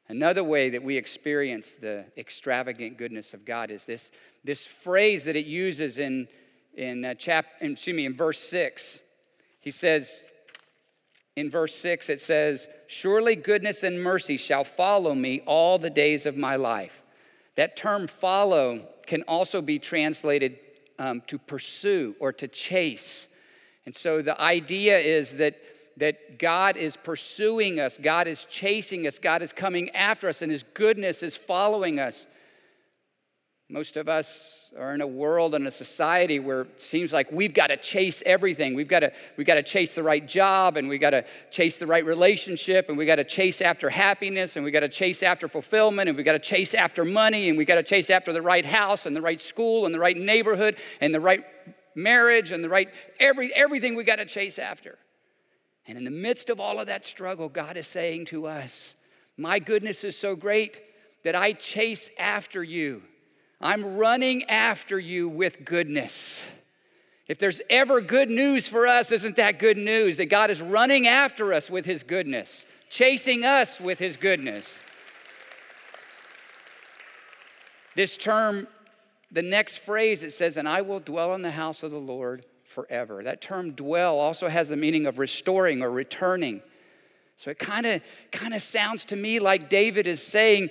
Another 0.09 0.45
way 0.45 0.69
that 0.71 0.83
we 0.83 0.99
experience 0.99 1.75
the 1.75 2.05
extravagant 2.19 2.99
goodness 2.99 3.33
of 3.33 3.47
God 3.47 3.71
is 3.71 3.87
this, 3.87 4.11
this 4.43 4.67
phrase 4.67 5.25
that 5.25 5.37
it 5.37 5.47
uses 5.47 5.99
in, 5.99 6.29
in, 6.75 7.05
uh, 7.05 7.15
chap, 7.15 7.47
excuse 7.61 7.97
me, 7.97 8.05
in 8.05 8.15
verse 8.15 8.39
6. 8.41 9.01
He 9.61 9.71
says, 9.71 10.23
in 11.37 11.51
verse 11.51 11.75
6, 11.77 12.11
it 12.11 12.21
says, 12.21 12.69
Surely 12.87 13.35
goodness 13.35 13.83
and 13.83 14.03
mercy 14.03 14.37
shall 14.37 14.65
follow 14.65 15.15
me 15.15 15.43
all 15.47 15.79
the 15.79 15.91
days 15.91 16.27
of 16.27 16.37
my 16.37 16.57
life. 16.57 17.03
That 17.57 17.77
term 17.77 18.09
follow 18.09 18.89
can 19.07 19.23
also 19.23 19.63
be 19.63 19.79
translated 19.79 20.59
um, 20.99 21.23
to 21.29 21.39
pursue 21.39 22.15
or 22.21 22.33
to 22.35 22.49
chase. 22.49 23.29
And 23.87 23.95
so 23.95 24.23
the 24.23 24.41
idea 24.41 24.99
is 24.99 25.35
that, 25.35 25.57
that 25.99 26.39
God 26.39 26.77
is 26.77 26.97
pursuing 26.97 27.81
us, 27.81 27.99
God 28.01 28.27
is 28.27 28.47
chasing 28.51 29.07
us, 29.07 29.19
God 29.19 29.43
is 29.43 29.53
coming 29.53 29.91
after 29.91 30.29
us, 30.29 30.43
and 30.43 30.51
His 30.51 30.65
goodness 30.75 31.23
is 31.23 31.37
following 31.37 32.01
us. 32.01 32.27
Most 33.71 33.97
of 33.97 34.11
us 34.11 34.71
are 34.79 34.95
in 34.95 35.01
a 35.01 35.07
world 35.07 35.55
and 35.55 35.67
a 35.67 35.71
society 35.71 36.39
where 36.39 36.63
it 36.63 36.83
seems 36.83 37.15
like 37.15 37.33
we've 37.33 37.55
got 37.55 37.69
to 37.69 37.79
chase 37.79 38.23
everything. 38.27 38.75
We've 38.75 38.89
got 38.89 39.01
to, 39.01 39.13
we've 39.39 39.47
got 39.47 39.55
to 39.55 39.63
chase 39.63 39.95
the 39.95 40.03
right 40.03 40.27
job, 40.27 40.77
and 40.77 40.87
we've 40.87 41.01
got 41.01 41.11
to 41.11 41.25
chase 41.51 41.79
the 41.79 41.87
right 41.87 42.05
relationship, 42.05 42.91
and 42.91 42.99
we've 42.99 43.07
got 43.07 43.17
to 43.17 43.25
chase 43.25 43.63
after 43.63 43.89
happiness, 43.89 44.57
and 44.57 44.65
we've 44.65 44.75
got 44.75 44.81
to 44.81 44.89
chase 44.89 45.23
after 45.23 45.49
fulfillment, 45.49 46.09
and 46.09 46.17
we've 46.17 46.27
got 46.27 46.33
to 46.33 46.39
chase 46.39 46.75
after 46.75 47.07
money, 47.07 47.49
and 47.49 47.57
we've 47.57 47.67
got 47.67 47.77
to 47.77 47.83
chase 47.83 48.11
after 48.11 48.35
the 48.35 48.43
right 48.43 48.67
house, 48.67 49.07
and 49.07 49.17
the 49.17 49.23
right 49.23 49.41
school, 49.41 49.87
and 49.87 49.95
the 49.95 49.99
right 49.99 50.17
neighborhood, 50.17 50.77
and 51.01 51.15
the 51.15 51.21
right 51.21 51.43
marriage, 51.95 52.51
and 52.51 52.63
the 52.63 52.69
right 52.69 52.89
every, 53.21 53.53
everything 53.55 53.95
we 53.95 54.05
got 54.05 54.17
to 54.17 54.27
chase 54.27 54.59
after. 54.59 54.99
And 55.87 55.99
in 55.99 56.05
the 56.05 56.11
midst 56.11 56.51
of 56.51 56.61
all 56.61 56.81
of 56.81 56.87
that 56.87 57.05
struggle, 57.05 57.49
God 57.49 57.77
is 57.77 57.87
saying 57.87 58.27
to 58.27 58.47
us, 58.47 58.95
My 59.37 59.59
goodness 59.59 60.05
is 60.05 60.17
so 60.17 60.35
great 60.35 60.81
that 61.25 61.35
I 61.35 61.53
chase 61.53 62.11
after 62.19 62.63
you. 62.63 63.03
I'm 63.61 63.97
running 63.97 64.45
after 64.45 64.99
you 64.99 65.29
with 65.29 65.65
goodness. 65.65 66.43
If 67.27 67.39
there's 67.39 67.63
ever 67.71 68.01
good 68.01 68.29
news 68.29 68.69
for 68.69 68.87
us, 68.87 69.11
isn't 69.11 69.37
that 69.37 69.59
good 69.59 69.79
news? 69.79 70.19
That 70.19 70.27
God 70.27 70.51
is 70.51 70.61
running 70.61 71.07
after 71.07 71.55
us 71.55 71.71
with 71.71 71.87
His 71.87 72.03
goodness, 72.03 72.67
chasing 72.91 73.45
us 73.45 73.81
with 73.81 73.99
His 73.99 74.17
goodness. 74.17 74.83
This 77.97 78.17
term, 78.17 78.67
the 79.35 79.43
next 79.43 79.79
phrase, 79.79 80.23
it 80.23 80.33
says, 80.33 80.57
And 80.57 80.69
I 80.69 80.81
will 80.81 81.01
dwell 81.01 81.35
in 81.35 81.43
the 81.43 81.51
house 81.51 81.83
of 81.83 81.91
the 81.91 81.99
Lord 81.99 82.47
forever. 82.65 83.23
That 83.23 83.43
term 83.43 83.73
dwell 83.73 84.19
also 84.19 84.49
has 84.49 84.69
the 84.69 84.77
meaning 84.77 85.07
of 85.07 85.19
restoring 85.19 85.83
or 85.83 85.91
returning. 85.91 86.63
So 87.37 87.51
it 87.51 87.59
kind 87.59 87.85
of 87.85 88.01
kind 88.31 88.55
of 88.55 88.63
sounds 88.63 89.05
to 89.07 89.17
me 89.17 89.41
like 89.41 89.69
David 89.69 90.07
is 90.07 90.23
saying, 90.23 90.71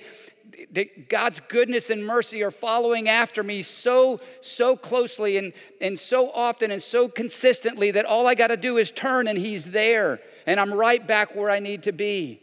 that 0.70 1.08
God's 1.08 1.40
goodness 1.48 1.90
and 1.90 2.04
mercy 2.04 2.42
are 2.42 2.50
following 2.50 3.08
after 3.08 3.42
me 3.42 3.62
so, 3.62 4.20
so 4.40 4.76
closely 4.76 5.36
and, 5.36 5.52
and 5.80 5.98
so 5.98 6.30
often 6.30 6.70
and 6.70 6.80
so 6.80 7.08
consistently 7.08 7.90
that 7.90 8.04
all 8.04 8.28
I 8.28 8.34
got 8.34 8.48
to 8.48 8.56
do 8.56 8.76
is 8.76 8.90
turn 8.92 9.26
and 9.26 9.38
He's 9.38 9.66
there 9.66 10.20
and 10.46 10.60
I'm 10.60 10.72
right 10.72 11.04
back 11.04 11.34
where 11.34 11.50
I 11.50 11.58
need 11.58 11.82
to 11.84 11.92
be. 11.92 12.40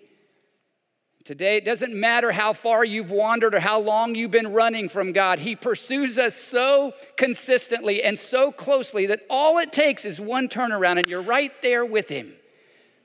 Today, 1.23 1.57
it 1.57 1.65
doesn't 1.65 1.93
matter 1.93 2.31
how 2.31 2.53
far 2.53 2.83
you've 2.83 3.11
wandered 3.11 3.53
or 3.53 3.59
how 3.59 3.79
long 3.79 4.15
you've 4.15 4.31
been 4.31 4.53
running 4.53 4.89
from 4.89 5.13
God. 5.13 5.39
He 5.39 5.55
pursues 5.55 6.17
us 6.17 6.35
so 6.35 6.93
consistently 7.15 8.01
and 8.01 8.17
so 8.17 8.51
closely 8.51 9.05
that 9.05 9.21
all 9.29 9.59
it 9.59 9.71
takes 9.71 10.03
is 10.03 10.19
one 10.19 10.49
turnaround 10.49 10.97
and 10.99 11.07
you're 11.07 11.21
right 11.21 11.51
there 11.61 11.85
with 11.85 12.09
Him 12.09 12.33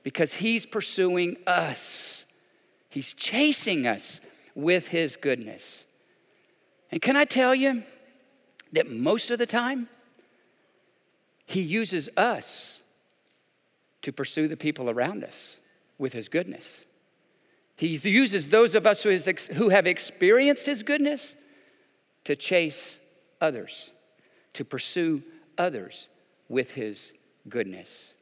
because 0.03 0.33
He's 0.33 0.65
pursuing 0.65 1.37
us. 1.45 2.25
He's 2.89 3.13
chasing 3.13 3.85
us 3.85 4.19
with 4.55 4.87
his 4.87 5.15
goodness. 5.15 5.85
And 6.91 6.99
can 6.99 7.15
I 7.15 7.25
tell 7.25 7.53
you 7.53 7.83
that 8.73 8.89
most 8.89 9.29
of 9.29 9.37
the 9.37 9.45
time, 9.45 9.87
he 11.45 11.61
uses 11.61 12.09
us 12.17 12.81
to 14.01 14.11
pursue 14.11 14.47
the 14.47 14.57
people 14.57 14.89
around 14.89 15.23
us 15.23 15.57
with 15.99 16.13
his 16.13 16.27
goodness. 16.27 16.85
He 17.77 17.95
uses 17.95 18.49
those 18.49 18.73
of 18.73 18.87
us 18.87 19.03
who, 19.03 19.09
is, 19.09 19.25
who 19.53 19.69
have 19.69 19.85
experienced 19.85 20.65
his 20.65 20.81
goodness 20.81 21.35
to 22.23 22.35
chase 22.35 22.99
others, 23.39 23.91
to 24.53 24.65
pursue 24.65 25.21
others 25.57 26.09
with 26.49 26.71
his 26.71 27.13
goodness. 27.47 28.13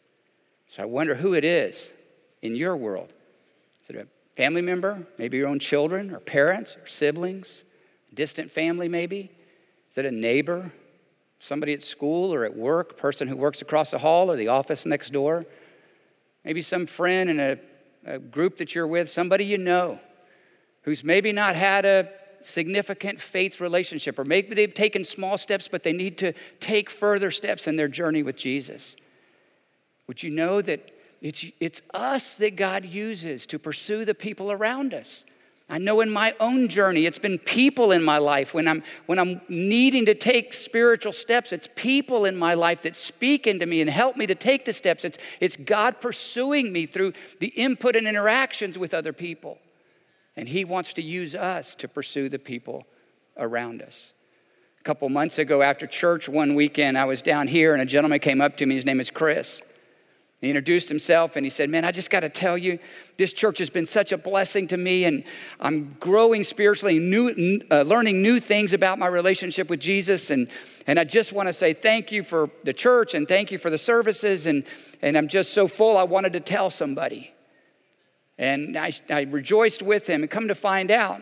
So 0.67 0.83
I 0.83 0.85
wonder 0.85 1.15
who 1.15 1.33
it 1.33 1.45
is 1.45 1.93
in 2.41 2.55
your 2.55 2.75
world. 2.75 3.13
Is 3.83 3.91
it 3.91 3.95
a 3.95 4.07
family 4.35 4.62
member, 4.62 5.07
maybe 5.17 5.38
your 5.38 5.47
own 5.47 5.59
children 5.59 6.13
or 6.13 6.19
parents 6.19 6.75
or 6.75 6.85
siblings, 6.85 7.63
distant 8.13 8.51
family 8.51 8.89
maybe? 8.89 9.31
Is 9.89 9.97
it 9.97 10.05
a 10.05 10.12
neighbor, 10.12 10.74
somebody 11.39 11.74
at 11.74 11.81
school 11.81 12.33
or 12.33 12.43
at 12.43 12.57
work, 12.57 12.97
person 12.97 13.29
who 13.29 13.38
works 13.38 13.62
across 13.62 13.91
the 13.91 14.00
hall 14.00 14.29
or 14.29 14.35
the 14.35 14.50
office 14.50 14.85
next 14.85 15.12
door? 15.12 15.45
Maybe 16.43 16.62
some 16.62 16.85
friend 16.85 17.29
in 17.29 17.39
a, 17.39 17.57
a 18.05 18.19
group 18.19 18.57
that 18.57 18.75
you're 18.75 18.88
with, 18.88 19.09
somebody 19.09 19.45
you 19.45 19.57
know 19.57 20.00
who's 20.83 21.03
maybe 21.03 21.31
not 21.31 21.55
had 21.55 21.85
a 21.85 22.09
significant 22.41 23.19
faith 23.19 23.59
relationship, 23.59 24.19
or 24.19 24.25
maybe 24.25 24.53
they've 24.53 24.74
taken 24.74 25.03
small 25.03 25.38
steps, 25.38 25.67
but 25.67 25.83
they 25.83 25.93
need 25.93 26.17
to 26.19 26.33
take 26.59 26.89
further 26.89 27.31
steps 27.31 27.67
in 27.67 27.75
their 27.75 27.88
journey 27.88 28.21
with 28.21 28.35
Jesus. 28.35 28.95
Would 30.07 30.21
you 30.21 30.29
know 30.29 30.62
that 30.62 30.91
it's, 31.21 31.43
it's 31.59 31.81
us 31.93 32.35
that 32.35 32.55
God 32.55 32.85
uses 32.85 33.47
to 33.47 33.57
pursue 33.57 34.05
the 34.05 34.13
people 34.13 34.51
around 34.51 34.93
us. 34.93 35.25
I 35.67 35.79
know 35.79 36.01
in 36.01 36.12
my 36.12 36.36
own 36.39 36.67
journey, 36.67 37.07
it's 37.07 37.17
been 37.17 37.39
people 37.39 37.91
in 37.91 38.03
my 38.03 38.19
life 38.19 38.53
when 38.53 38.67
I'm, 38.67 38.84
when 39.07 39.17
I'm 39.17 39.41
needing 39.50 40.05
to 40.05 40.13
take 40.13 40.53
spiritual 40.53 41.12
steps. 41.12 41.51
It's 41.51 41.67
people 41.75 42.25
in 42.25 42.38
my 42.38 42.53
life 42.53 42.84
that 42.84 42.95
speak 42.95 43.48
into 43.48 43.65
me 43.65 43.81
and 43.81 43.89
help 43.89 44.15
me 44.15 44.27
to 44.27 44.36
take 44.36 44.65
the 44.65 44.74
steps. 44.74 45.03
It's, 45.03 45.17
it's 45.39 45.55
God 45.55 46.00
pursuing 46.01 46.72
me 46.72 46.86
through 46.86 47.13
the 47.39 47.48
input 47.48 47.95
and 47.95 48.07
interactions 48.07 48.77
with 48.77 48.93
other 48.93 49.12
people. 49.12 49.57
And 50.36 50.48
He 50.48 50.65
wants 50.65 50.93
to 50.93 51.01
use 51.01 51.34
us 51.34 51.74
to 51.75 51.88
pursue 51.88 52.29
the 52.29 52.39
people 52.39 52.86
around 53.36 53.81
us. 53.81 54.13
A 54.79 54.84
couple 54.84 55.10
months 55.10 55.39
ago, 55.39 55.63
after 55.63 55.88
church 55.88 56.29
one 56.29 56.53
weekend, 56.53 56.95
I 56.95 57.05
was 57.05 57.24
down 57.24 57.48
here 57.48 57.74
and 57.74 57.81
a 57.81 57.88
gentleman 57.88 58.19
came 58.19 58.39
up 58.39 58.55
to 58.57 58.67
me. 58.67 58.75
His 58.75 58.86
name 58.86 59.00
is 59.00 59.10
Chris. 59.10 59.63
He 60.42 60.50
introduced 60.50 60.89
himself 60.89 61.36
and 61.36 61.46
he 61.46 61.50
said, 61.50 61.70
Man, 61.70 61.86
I 61.86 61.92
just 61.92 62.10
got 62.10 62.20
to 62.20 62.30
tell 62.30 62.58
you, 62.58 62.77
this 63.18 63.34
church 63.34 63.58
has 63.60 63.70
been 63.70 63.86
such 63.86 64.12
a 64.12 64.18
blessing 64.18 64.68
to 64.68 64.77
me, 64.77 65.06
and 65.06 65.24
I'm 65.60 65.96
growing 66.00 66.44
spiritually, 66.44 67.00
new, 67.00 67.62
uh, 67.72 67.82
learning 67.84 68.22
new 68.22 68.39
things 68.39 68.74
about 68.74 69.00
my 69.00 69.08
relationship 69.08 69.70
with 69.70 69.80
Jesus. 69.80 70.30
And, 70.30 70.50
and 70.88 71.00
I 71.00 71.04
just 71.04 71.32
want 71.32 71.48
to 71.48 71.54
say 71.54 71.74
thank 71.74 72.12
you 72.12 72.24
for 72.24 72.50
the 72.63 72.74
church 72.74 73.13
and 73.13 73.27
thank 73.27 73.51
you 73.51 73.58
for 73.58 73.70
the 73.70 73.77
services. 73.77 74.46
And, 74.46 74.65
and 75.01 75.18
I'm 75.18 75.27
just 75.27 75.54
so 75.54 75.68
full, 75.68 75.98
I 75.98 76.04
wanted 76.04 76.34
to 76.34 76.42
tell 76.42 76.70
somebody. 76.70 77.34
And 78.38 78.77
I, 78.77 78.92
I 79.10 79.22
rejoiced 79.22 79.82
with 79.82 80.08
him, 80.08 80.22
and 80.22 80.30
come 80.30 80.50
to 80.50 80.56
find 80.56 80.92
out, 80.92 81.22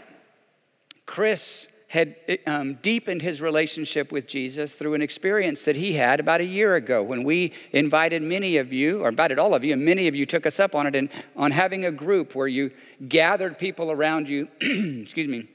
Chris 1.06 1.68
had 1.94 2.16
um, 2.48 2.74
deepened 2.82 3.22
his 3.22 3.40
relationship 3.40 4.12
with 4.12 4.26
Jesus 4.26 4.74
through 4.74 4.96
an 4.96 5.04
experience 5.04 5.64
that 5.66 5.76
he 5.76 5.94
had 5.94 6.20
about 6.20 6.42
a 6.42 6.46
year 6.46 6.74
ago 6.74 7.04
when 7.04 7.24
we 7.24 7.54
invited 7.72 8.24
many 8.24 8.58
of 8.58 8.74
you, 8.74 9.04
or 9.04 9.10
invited 9.10 9.38
all 9.38 9.54
of 9.54 9.64
you, 9.64 9.74
and 9.74 9.86
many 9.86 10.08
of 10.08 10.16
you 10.16 10.26
took 10.26 10.48
us 10.48 10.60
up 10.60 10.74
on 10.74 10.88
it, 10.88 10.96
and 10.96 11.08
on 11.36 11.52
having 11.52 11.86
a 11.86 11.92
group 11.92 12.34
where 12.34 12.48
you 12.48 12.72
gathered 13.08 13.60
people 13.60 13.92
around 13.92 14.28
you, 14.28 14.48
excuse 14.60 15.28
me, 15.28 15.48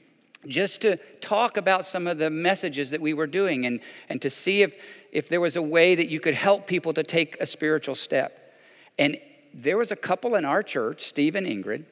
just 0.47 0.79
to 0.79 0.95
talk 1.19 1.57
about 1.57 1.85
some 1.85 2.07
of 2.07 2.17
the 2.19 2.29
messages 2.29 2.89
that 2.91 3.01
we 3.01 3.13
were 3.13 3.27
doing 3.27 3.65
and, 3.65 3.81
and 4.07 4.21
to 4.21 4.29
see 4.29 4.61
if, 4.61 4.75
if 5.11 5.27
there 5.27 5.41
was 5.41 5.57
a 5.57 5.61
way 5.61 5.93
that 5.93 6.07
you 6.07 6.21
could 6.21 6.35
help 6.35 6.67
people 6.67 6.93
to 6.93 7.03
take 7.03 7.35
a 7.41 7.45
spiritual 7.45 7.95
step. 7.95 8.55
And 8.97 9.19
there 9.53 9.75
was 9.75 9.91
a 9.91 9.97
couple 9.97 10.35
in 10.35 10.45
our 10.45 10.63
church, 10.63 11.03
Steve 11.03 11.35
and 11.35 11.45
Ingrid, 11.45 11.83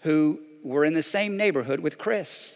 who 0.00 0.40
were 0.62 0.84
in 0.84 0.92
the 0.92 1.02
same 1.02 1.38
neighborhood 1.38 1.80
with 1.80 1.96
Chris. 1.96 2.52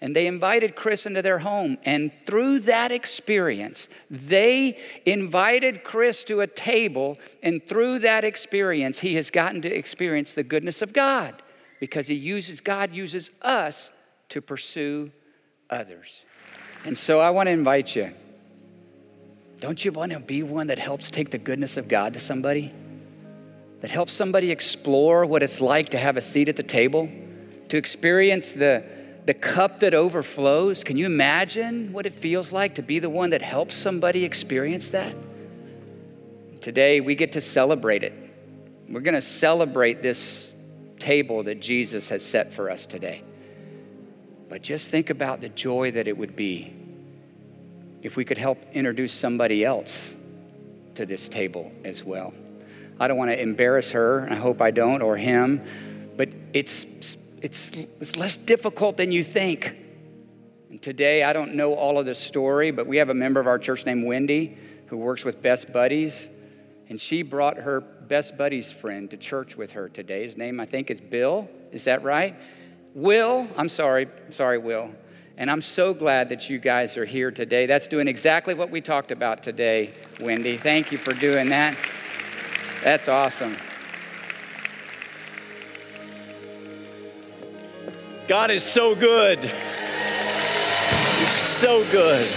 And 0.00 0.14
they 0.14 0.28
invited 0.28 0.76
Chris 0.76 1.06
into 1.06 1.22
their 1.22 1.40
home. 1.40 1.76
And 1.84 2.12
through 2.24 2.60
that 2.60 2.92
experience, 2.92 3.88
they 4.10 4.78
invited 5.04 5.82
Chris 5.82 6.22
to 6.24 6.40
a 6.40 6.46
table. 6.46 7.18
And 7.42 7.66
through 7.66 8.00
that 8.00 8.24
experience, 8.24 9.00
he 9.00 9.14
has 9.14 9.30
gotten 9.30 9.60
to 9.62 9.68
experience 9.68 10.32
the 10.32 10.44
goodness 10.44 10.82
of 10.82 10.92
God 10.92 11.42
because 11.80 12.06
he 12.06 12.14
uses, 12.14 12.60
God 12.60 12.92
uses 12.92 13.30
us 13.42 13.90
to 14.28 14.40
pursue 14.40 15.10
others. 15.68 16.22
And 16.84 16.96
so 16.96 17.18
I 17.20 17.30
want 17.30 17.48
to 17.48 17.50
invite 17.50 17.96
you. 17.96 18.12
Don't 19.60 19.84
you 19.84 19.90
want 19.90 20.12
to 20.12 20.20
be 20.20 20.44
one 20.44 20.68
that 20.68 20.78
helps 20.78 21.10
take 21.10 21.30
the 21.30 21.38
goodness 21.38 21.76
of 21.76 21.88
God 21.88 22.14
to 22.14 22.20
somebody? 22.20 22.72
That 23.80 23.90
helps 23.90 24.12
somebody 24.12 24.52
explore 24.52 25.26
what 25.26 25.42
it's 25.42 25.60
like 25.60 25.88
to 25.90 25.98
have 25.98 26.16
a 26.16 26.22
seat 26.22 26.48
at 26.48 26.54
the 26.56 26.62
table, 26.62 27.08
to 27.68 27.76
experience 27.76 28.52
the 28.52 28.84
the 29.28 29.34
cup 29.34 29.80
that 29.80 29.92
overflows. 29.92 30.82
Can 30.82 30.96
you 30.96 31.04
imagine 31.04 31.92
what 31.92 32.06
it 32.06 32.14
feels 32.14 32.50
like 32.50 32.76
to 32.76 32.82
be 32.82 32.98
the 32.98 33.10
one 33.10 33.28
that 33.28 33.42
helps 33.42 33.76
somebody 33.76 34.24
experience 34.24 34.88
that? 34.88 35.14
Today, 36.62 37.02
we 37.02 37.14
get 37.14 37.32
to 37.32 37.42
celebrate 37.42 38.02
it. 38.04 38.14
We're 38.88 39.02
going 39.02 39.12
to 39.12 39.20
celebrate 39.20 40.00
this 40.00 40.54
table 40.98 41.42
that 41.42 41.60
Jesus 41.60 42.08
has 42.08 42.24
set 42.24 42.54
for 42.54 42.70
us 42.70 42.86
today. 42.86 43.22
But 44.48 44.62
just 44.62 44.90
think 44.90 45.10
about 45.10 45.42
the 45.42 45.50
joy 45.50 45.90
that 45.90 46.08
it 46.08 46.16
would 46.16 46.34
be 46.34 46.74
if 48.00 48.16
we 48.16 48.24
could 48.24 48.38
help 48.38 48.56
introduce 48.72 49.12
somebody 49.12 49.62
else 49.62 50.16
to 50.94 51.04
this 51.04 51.28
table 51.28 51.70
as 51.84 52.02
well. 52.02 52.32
I 52.98 53.06
don't 53.08 53.18
want 53.18 53.30
to 53.30 53.38
embarrass 53.38 53.90
her, 53.90 54.26
I 54.30 54.36
hope 54.36 54.62
I 54.62 54.70
don't, 54.70 55.02
or 55.02 55.18
him, 55.18 56.14
but 56.16 56.30
it's 56.54 56.86
it's, 57.42 57.72
it's 58.00 58.16
less 58.16 58.36
difficult 58.36 58.96
than 58.96 59.12
you 59.12 59.22
think. 59.22 59.76
And 60.70 60.80
today, 60.80 61.22
I 61.22 61.32
don't 61.32 61.54
know 61.54 61.74
all 61.74 61.98
of 61.98 62.06
the 62.06 62.14
story, 62.14 62.70
but 62.70 62.86
we 62.86 62.98
have 62.98 63.08
a 63.08 63.14
member 63.14 63.40
of 63.40 63.46
our 63.46 63.58
church 63.58 63.86
named 63.86 64.04
Wendy 64.04 64.56
who 64.86 64.96
works 64.96 65.24
with 65.24 65.42
Best 65.42 65.72
Buddies. 65.72 66.28
And 66.88 67.00
she 67.00 67.22
brought 67.22 67.58
her 67.58 67.80
Best 67.80 68.36
Buddies 68.36 68.72
friend 68.72 69.10
to 69.10 69.16
church 69.16 69.56
with 69.56 69.72
her 69.72 69.88
today. 69.88 70.24
His 70.24 70.36
name, 70.36 70.60
I 70.60 70.66
think, 70.66 70.90
is 70.90 71.00
Bill. 71.00 71.48
Is 71.72 71.84
that 71.84 72.02
right? 72.02 72.34
Will, 72.94 73.46
I'm 73.56 73.68
sorry, 73.68 74.08
sorry, 74.30 74.58
Will. 74.58 74.90
And 75.36 75.50
I'm 75.50 75.62
so 75.62 75.94
glad 75.94 76.30
that 76.30 76.50
you 76.50 76.58
guys 76.58 76.96
are 76.96 77.04
here 77.04 77.30
today. 77.30 77.66
That's 77.66 77.86
doing 77.86 78.08
exactly 78.08 78.54
what 78.54 78.70
we 78.70 78.80
talked 78.80 79.12
about 79.12 79.42
today, 79.42 79.94
Wendy. 80.20 80.56
Thank 80.56 80.90
you 80.90 80.98
for 80.98 81.12
doing 81.12 81.48
that. 81.50 81.76
That's 82.82 83.06
awesome. 83.08 83.56
God 88.28 88.50
is 88.50 88.62
so 88.62 88.94
good. 88.94 89.38
He's 89.38 91.30
so 91.30 91.82
good. 91.90 92.28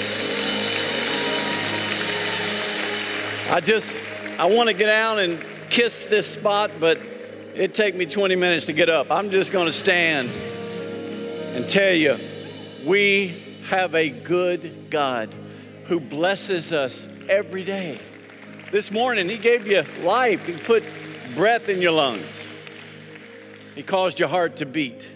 I 3.50 3.60
just, 3.60 4.02
I 4.40 4.46
want 4.46 4.70
to 4.70 4.74
get 4.74 4.86
down 4.86 5.20
and 5.20 5.44
kiss 5.70 6.06
this 6.06 6.28
spot, 6.28 6.72
but 6.80 6.98
it'd 7.54 7.74
take 7.74 7.94
me 7.94 8.06
20 8.06 8.38
minutes 8.38 8.68
to 8.68 8.74
get 8.74 8.88
up. 8.88 9.12
I'm 9.12 9.32
just 9.32 9.52
going 9.52 9.66
to 9.66 9.74
stand 9.74 10.30
and 10.30 11.70
tell 11.70 11.92
you, 11.92 12.18
we 12.86 13.60
have 13.68 13.94
a 13.94 14.10
good 14.10 14.90
God 14.90 15.36
who 15.88 16.00
blesses 16.00 16.72
us 16.72 17.10
every 17.28 17.66
day. 17.66 18.00
This 18.72 18.92
morning, 18.92 19.28
He 19.28 19.38
gave 19.38 19.68
you 19.68 19.84
life, 20.04 20.46
He 20.46 20.54
put 20.54 20.86
breath 21.36 21.68
in 21.68 21.82
your 21.82 21.92
lungs, 21.92 22.48
He 23.76 23.84
caused 23.84 24.22
your 24.22 24.30
heart 24.30 24.56
to 24.56 24.66
beat. 24.66 25.12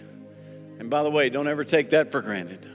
And 0.78 0.90
by 0.90 1.02
the 1.02 1.10
way, 1.10 1.30
don't 1.30 1.48
ever 1.48 1.64
take 1.64 1.90
that 1.90 2.12
for 2.12 2.20
granted. 2.20 2.68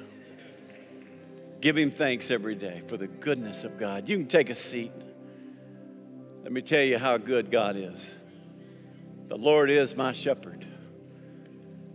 Give 1.61 1.77
Him 1.77 1.91
thanks 1.91 2.31
every 2.31 2.55
day 2.55 2.81
for 2.87 2.97
the 2.97 3.07
goodness 3.07 3.63
of 3.63 3.77
God. 3.77 4.09
You 4.09 4.17
can 4.17 4.27
take 4.27 4.49
a 4.49 4.55
seat. 4.55 4.91
Let 6.43 6.51
me 6.51 6.61
tell 6.61 6.83
you 6.83 6.97
how 6.97 7.17
good 7.17 7.51
God 7.51 7.75
is. 7.75 8.13
The 9.27 9.37
Lord 9.37 9.69
is 9.69 9.95
my 9.95 10.11
shepherd. 10.11 10.67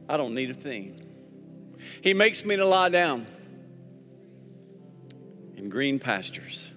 I 0.08 0.16
don't 0.16 0.34
need 0.34 0.50
a 0.50 0.54
thing. 0.54 1.00
He 2.00 2.14
makes 2.14 2.44
me 2.44 2.56
to 2.56 2.64
lie 2.64 2.88
down 2.88 3.26
in 5.56 5.68
green 5.68 5.98
pastures. 5.98 6.70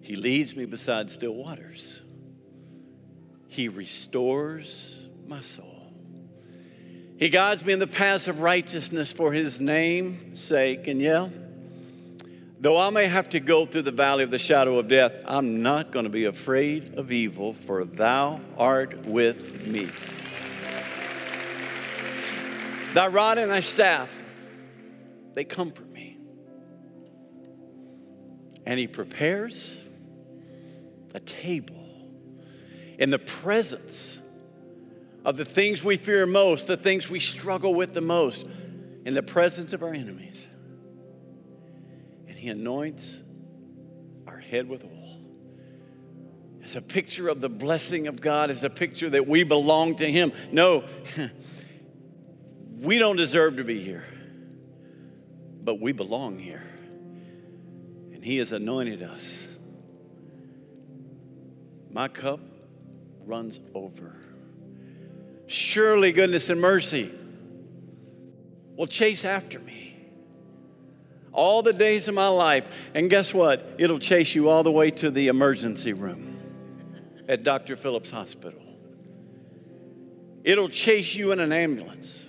He 0.00 0.16
leads 0.16 0.56
me 0.56 0.64
beside 0.64 1.10
still 1.10 1.34
waters. 1.34 2.02
He 3.48 3.68
restores 3.68 5.06
my 5.26 5.40
soul. 5.40 5.75
He 7.18 7.30
guides 7.30 7.64
me 7.64 7.72
in 7.72 7.78
the 7.78 7.86
paths 7.86 8.28
of 8.28 8.40
righteousness 8.42 9.10
for 9.10 9.32
his 9.32 9.58
name's 9.60 10.38
sake. 10.38 10.86
And 10.86 11.00
yeah, 11.00 11.30
though 12.60 12.78
I 12.78 12.90
may 12.90 13.06
have 13.06 13.30
to 13.30 13.40
go 13.40 13.64
through 13.64 13.82
the 13.82 13.90
valley 13.90 14.22
of 14.22 14.30
the 14.30 14.38
shadow 14.38 14.78
of 14.78 14.88
death, 14.88 15.12
I'm 15.24 15.62
not 15.62 15.92
going 15.92 16.04
to 16.04 16.10
be 16.10 16.26
afraid 16.26 16.98
of 16.98 17.10
evil, 17.10 17.54
for 17.54 17.84
thou 17.84 18.40
art 18.58 19.06
with 19.06 19.66
me. 19.66 19.88
Thy 22.92 23.06
rod 23.06 23.38
and 23.38 23.50
thy 23.50 23.60
staff, 23.60 24.14
they 25.32 25.44
comfort 25.44 25.90
me. 25.90 26.18
And 28.66 28.78
he 28.78 28.86
prepares 28.86 29.74
a 31.14 31.20
table 31.20 32.10
in 32.98 33.08
the 33.08 33.18
presence 33.18 34.18
of 35.26 35.36
the 35.36 35.44
things 35.44 35.82
we 35.82 35.96
fear 35.96 36.24
most, 36.24 36.68
the 36.68 36.76
things 36.76 37.10
we 37.10 37.18
struggle 37.18 37.74
with 37.74 37.92
the 37.92 38.00
most, 38.00 38.46
in 39.04 39.12
the 39.12 39.24
presence 39.24 39.72
of 39.72 39.82
our 39.82 39.92
enemies. 39.92 40.46
And 42.28 42.38
He 42.38 42.48
anoints 42.48 43.20
our 44.28 44.38
head 44.38 44.68
with 44.68 44.84
oil. 44.84 45.18
As 46.62 46.76
a 46.76 46.80
picture 46.80 47.28
of 47.28 47.40
the 47.40 47.48
blessing 47.48 48.06
of 48.06 48.20
God, 48.20 48.50
as 48.50 48.62
a 48.62 48.70
picture 48.70 49.10
that 49.10 49.26
we 49.26 49.42
belong 49.42 49.96
to 49.96 50.10
Him. 50.10 50.32
No, 50.52 50.84
we 52.78 53.00
don't 53.00 53.16
deserve 53.16 53.56
to 53.56 53.64
be 53.64 53.82
here, 53.82 54.04
but 55.60 55.80
we 55.80 55.90
belong 55.90 56.38
here. 56.38 56.62
And 58.12 58.24
He 58.24 58.36
has 58.36 58.52
anointed 58.52 59.02
us. 59.02 59.44
My 61.90 62.06
cup 62.06 62.38
runs 63.24 63.58
over. 63.74 64.20
Surely 65.46 66.12
goodness 66.12 66.50
and 66.50 66.60
mercy 66.60 67.12
will 68.76 68.86
chase 68.86 69.24
after 69.24 69.58
me 69.58 69.76
all 71.36 71.62
the 71.62 71.72
days 71.72 72.08
of 72.08 72.14
my 72.14 72.26
life. 72.26 72.66
And 72.94 73.08
guess 73.08 73.32
what? 73.32 73.76
It'll 73.78 74.00
chase 74.00 74.34
you 74.34 74.48
all 74.48 74.62
the 74.62 74.72
way 74.72 74.90
to 74.92 75.10
the 75.10 75.28
emergency 75.28 75.92
room 75.92 76.38
at 77.28 77.44
Dr. 77.44 77.76
Phillips 77.76 78.10
Hospital. 78.10 78.62
It'll 80.42 80.68
chase 80.68 81.14
you 81.14 81.32
in 81.32 81.40
an 81.40 81.52
ambulance. 81.52 82.22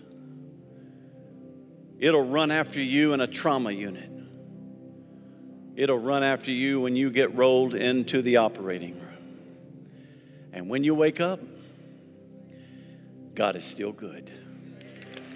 It'll 1.99 2.27
run 2.27 2.51
after 2.51 2.81
you 2.81 3.13
in 3.13 3.21
a 3.21 3.27
trauma 3.27 3.71
unit. 3.71 4.09
It'll 5.75 5.99
run 5.99 6.23
after 6.23 6.51
you 6.51 6.81
when 6.81 6.95
you 6.95 7.09
get 7.09 7.35
rolled 7.35 7.75
into 7.75 8.21
the 8.21 8.37
operating 8.37 8.99
room. 8.99 9.03
And 10.51 10.69
when 10.69 10.83
you 10.83 10.95
wake 10.95 11.21
up, 11.21 11.39
God 13.37 13.55
is 13.55 13.63
still 13.63 13.91
good. 13.91 14.31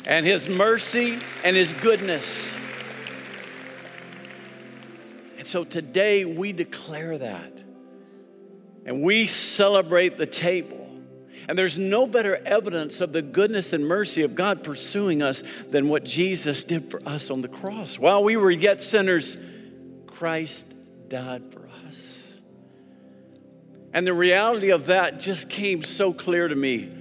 And 0.06 0.26
His 0.26 0.50
mercy 0.50 1.20
and 1.44 1.56
His 1.56 1.72
goodness. 1.72 2.52
And 5.38 5.46
so 5.46 5.64
today 5.64 6.26
we 6.26 6.52
declare 6.52 7.20
that. 7.20 7.54
And 8.88 9.04
we 9.04 9.28
celebrate 9.28 10.18
the 10.18 10.26
table. 10.26 10.90
And 11.48 11.56
there's 11.56 11.78
no 11.78 12.08
better 12.08 12.38
evidence 12.38 13.02
of 13.02 13.14
the 13.14 13.22
goodness 13.22 13.72
and 13.72 13.88
mercy 13.88 14.24
of 14.24 14.34
God 14.34 14.64
pursuing 14.64 15.22
us 15.22 15.44
than 15.70 15.88
what 15.88 16.04
Jesus 16.04 16.66
did 16.66 16.90
for 16.90 17.08
us 17.08 17.30
on 17.30 17.42
the 17.42 17.48
cross. 17.48 18.00
While 18.00 18.24
we 18.24 18.36
were 18.36 18.50
yet 18.50 18.84
sinners, 18.84 19.38
Christ 20.08 20.66
died 21.08 21.54
for 21.54 21.70
us. 21.86 22.34
And 23.94 24.08
the 24.08 24.14
reality 24.16 24.72
of 24.72 24.88
that 24.88 25.20
just 25.20 25.50
came 25.50 25.84
so 25.84 26.12
clear 26.14 26.48
to 26.48 26.56
me 26.56 26.98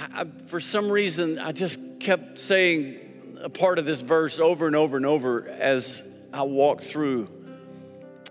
I, 0.00 0.26
for 0.46 0.60
some 0.60 0.90
reason, 0.90 1.38
I 1.38 1.52
just 1.52 1.78
kept 2.00 2.38
saying 2.38 3.36
a 3.42 3.50
part 3.50 3.78
of 3.78 3.84
this 3.84 4.00
verse 4.00 4.38
over 4.38 4.66
and 4.66 4.74
over 4.74 4.96
and 4.96 5.04
over 5.04 5.46
as 5.46 6.02
I 6.32 6.42
walked 6.42 6.84
through 6.84 7.28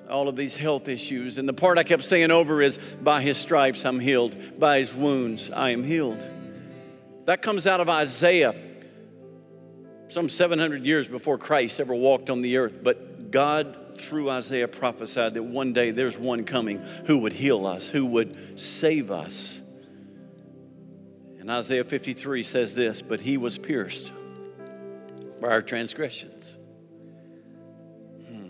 all 0.09 0.27
of 0.27 0.35
these 0.35 0.55
health 0.57 0.87
issues. 0.87 1.37
And 1.37 1.47
the 1.47 1.53
part 1.53 1.77
I 1.77 1.83
kept 1.83 2.03
saying 2.03 2.31
over 2.31 2.61
is, 2.61 2.79
By 3.01 3.21
his 3.21 3.37
stripes 3.37 3.85
I'm 3.85 3.99
healed, 3.99 4.59
by 4.59 4.79
his 4.79 4.93
wounds 4.93 5.51
I 5.51 5.69
am 5.69 5.83
healed. 5.83 6.25
That 7.25 7.43
comes 7.43 7.67
out 7.67 7.79
of 7.79 7.89
Isaiah, 7.89 8.55
some 10.07 10.29
700 10.29 10.83
years 10.83 11.07
before 11.07 11.37
Christ 11.37 11.79
ever 11.79 11.93
walked 11.93 12.31
on 12.31 12.41
the 12.41 12.57
earth. 12.57 12.79
But 12.81 13.29
God, 13.29 13.99
through 13.99 14.31
Isaiah, 14.31 14.67
prophesied 14.67 15.35
that 15.35 15.43
one 15.43 15.73
day 15.73 15.91
there's 15.91 16.17
one 16.17 16.45
coming 16.45 16.79
who 17.05 17.19
would 17.19 17.33
heal 17.33 17.67
us, 17.67 17.89
who 17.89 18.07
would 18.07 18.59
save 18.59 19.11
us. 19.11 19.58
And 21.39 21.49
Isaiah 21.49 21.83
53 21.83 22.43
says 22.43 22.75
this 22.75 23.01
But 23.01 23.21
he 23.21 23.37
was 23.37 23.57
pierced 23.57 24.11
by 25.41 25.47
our 25.47 25.61
transgressions. 25.61 26.57
Hmm. 28.27 28.49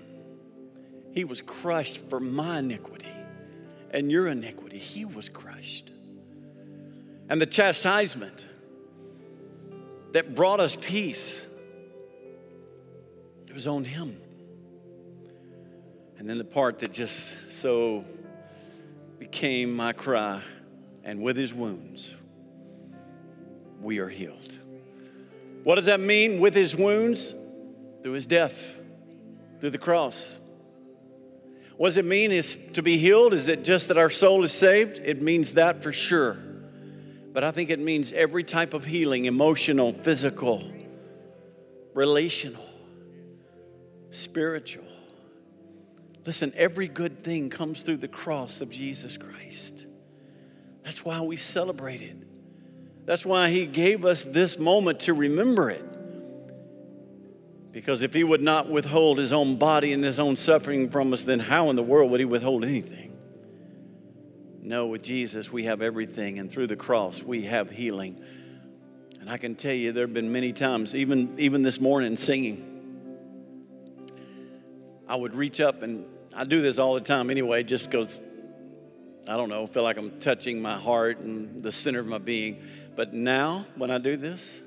He 1.12 1.24
was 1.24 1.42
crushed 1.42 1.98
for 2.10 2.20
my 2.20 2.60
iniquity 2.60 3.06
and 3.92 4.12
your 4.12 4.28
iniquity. 4.28 4.78
He 4.80 5.06
was 5.06 5.30
crushed. 5.30 5.92
And 7.30 7.40
the 7.40 7.46
chastisement 7.46 8.46
that 10.14 10.34
brought 10.34 10.60
us 10.60 10.76
peace, 10.76 11.46
it 13.48 13.54
was 13.54 13.68
on 13.68 13.84
him. 13.84 14.20
And 16.18 16.30
then 16.30 16.38
the 16.38 16.44
part 16.44 16.80
that 16.80 16.92
just 16.92 17.38
so 17.50 18.04
became 19.20 19.76
my 19.76 19.94
cry, 19.94 20.42
and 21.04 21.22
with 21.22 21.38
his 21.38 21.54
wounds, 21.54 22.16
we 23.82 24.00
are 24.00 24.10
healed. 24.10 24.56
What 25.64 25.76
does 25.76 25.86
that 25.86 26.00
mean? 26.00 26.40
With 26.40 26.56
his 26.56 26.76
wounds, 26.76 27.36
through 28.02 28.14
his 28.14 28.26
death, 28.26 28.58
through 29.60 29.72
the 29.72 29.78
cross. 29.78 30.40
What 31.78 31.88
does 31.88 31.98
it 31.98 32.06
mean 32.06 32.32
is 32.32 32.58
to 32.74 32.82
be 32.82 32.98
healed? 32.98 33.34
Is 33.34 33.48
it 33.48 33.64
just 33.64 33.88
that 33.88 33.98
our 33.98 34.10
soul 34.10 34.44
is 34.44 34.52
saved? 34.52 35.00
It 35.04 35.22
means 35.22 35.54
that 35.54 35.82
for 35.82 35.92
sure. 35.92 36.38
But 37.32 37.44
I 37.44 37.52
think 37.52 37.70
it 37.70 37.80
means 37.80 38.12
every 38.12 38.44
type 38.44 38.74
of 38.74 38.86
healing 38.86 39.26
emotional, 39.26 39.94
physical, 39.94 40.70
relational, 41.94 42.66
spiritual. 44.12 44.84
Listen, 46.26 46.52
every 46.56 46.88
good 46.88 47.24
thing 47.24 47.50
comes 47.50 47.82
through 47.82 47.98
the 47.98 48.08
cross 48.08 48.62
of 48.62 48.70
Jesus 48.70 49.18
Christ. 49.18 49.86
That's 50.84 51.06
why 51.06 51.22
we 51.22 51.38
celebrate 51.38 52.02
it. 52.02 52.18
That's 53.10 53.26
why 53.26 53.50
He 53.50 53.66
gave 53.66 54.06
us 54.06 54.24
this 54.24 54.60
moment 54.60 55.00
to 55.02 55.16
remember 55.16 55.72
it. 55.72 55.84
Because 57.72 58.04
if 58.04 58.14
He 58.14 58.24
would 58.24 58.44
not 58.44 58.70
withhold 58.70 59.18
His 59.18 59.34
own 59.34 59.56
body 59.56 59.94
and 59.94 60.04
His 60.04 60.20
own 60.20 60.38
suffering 60.38 60.92
from 60.92 61.12
us, 61.12 61.24
then 61.24 61.40
how 61.40 61.72
in 61.72 61.76
the 61.76 61.82
world 61.82 62.12
would 62.12 62.20
He 62.20 62.26
withhold 62.28 62.64
anything? 62.64 63.18
No, 64.62 64.86
with 64.86 65.02
Jesus, 65.02 65.52
we 65.52 65.64
have 65.64 65.82
everything, 65.82 66.38
and 66.38 66.52
through 66.52 66.68
the 66.68 66.76
cross, 66.76 67.24
we 67.24 67.46
have 67.46 67.72
healing. 67.72 68.24
And 69.20 69.28
I 69.28 69.38
can 69.38 69.56
tell 69.56 69.74
you, 69.74 69.92
there 69.92 70.06
have 70.06 70.14
been 70.14 70.32
many 70.32 70.54
times, 70.54 70.94
even, 70.94 71.34
even 71.40 71.64
this 71.64 71.80
morning, 71.80 72.16
singing. 72.16 72.64
I 75.08 75.16
would 75.16 75.34
reach 75.34 75.60
up, 75.60 75.82
and 75.82 76.06
I 76.36 76.44
do 76.44 76.62
this 76.62 76.78
all 76.78 76.94
the 76.94 77.02
time 77.02 77.32
anyway, 77.32 77.64
just 77.64 77.90
because 77.90 78.20
I 79.28 79.36
don't 79.36 79.50
know, 79.50 79.68
feel 79.68 79.84
like 79.84 79.98
I'm 79.98 80.20
touching 80.20 80.62
my 80.62 80.78
heart 80.78 81.20
and 81.20 81.62
the 81.62 81.72
center 81.72 82.00
of 82.00 82.08
my 82.08 82.20
being. 82.20 82.64
But 83.00 83.14
now, 83.14 83.66
when 83.78 83.92
I 83.92 83.98
do 83.98 84.18
this, 84.18 84.60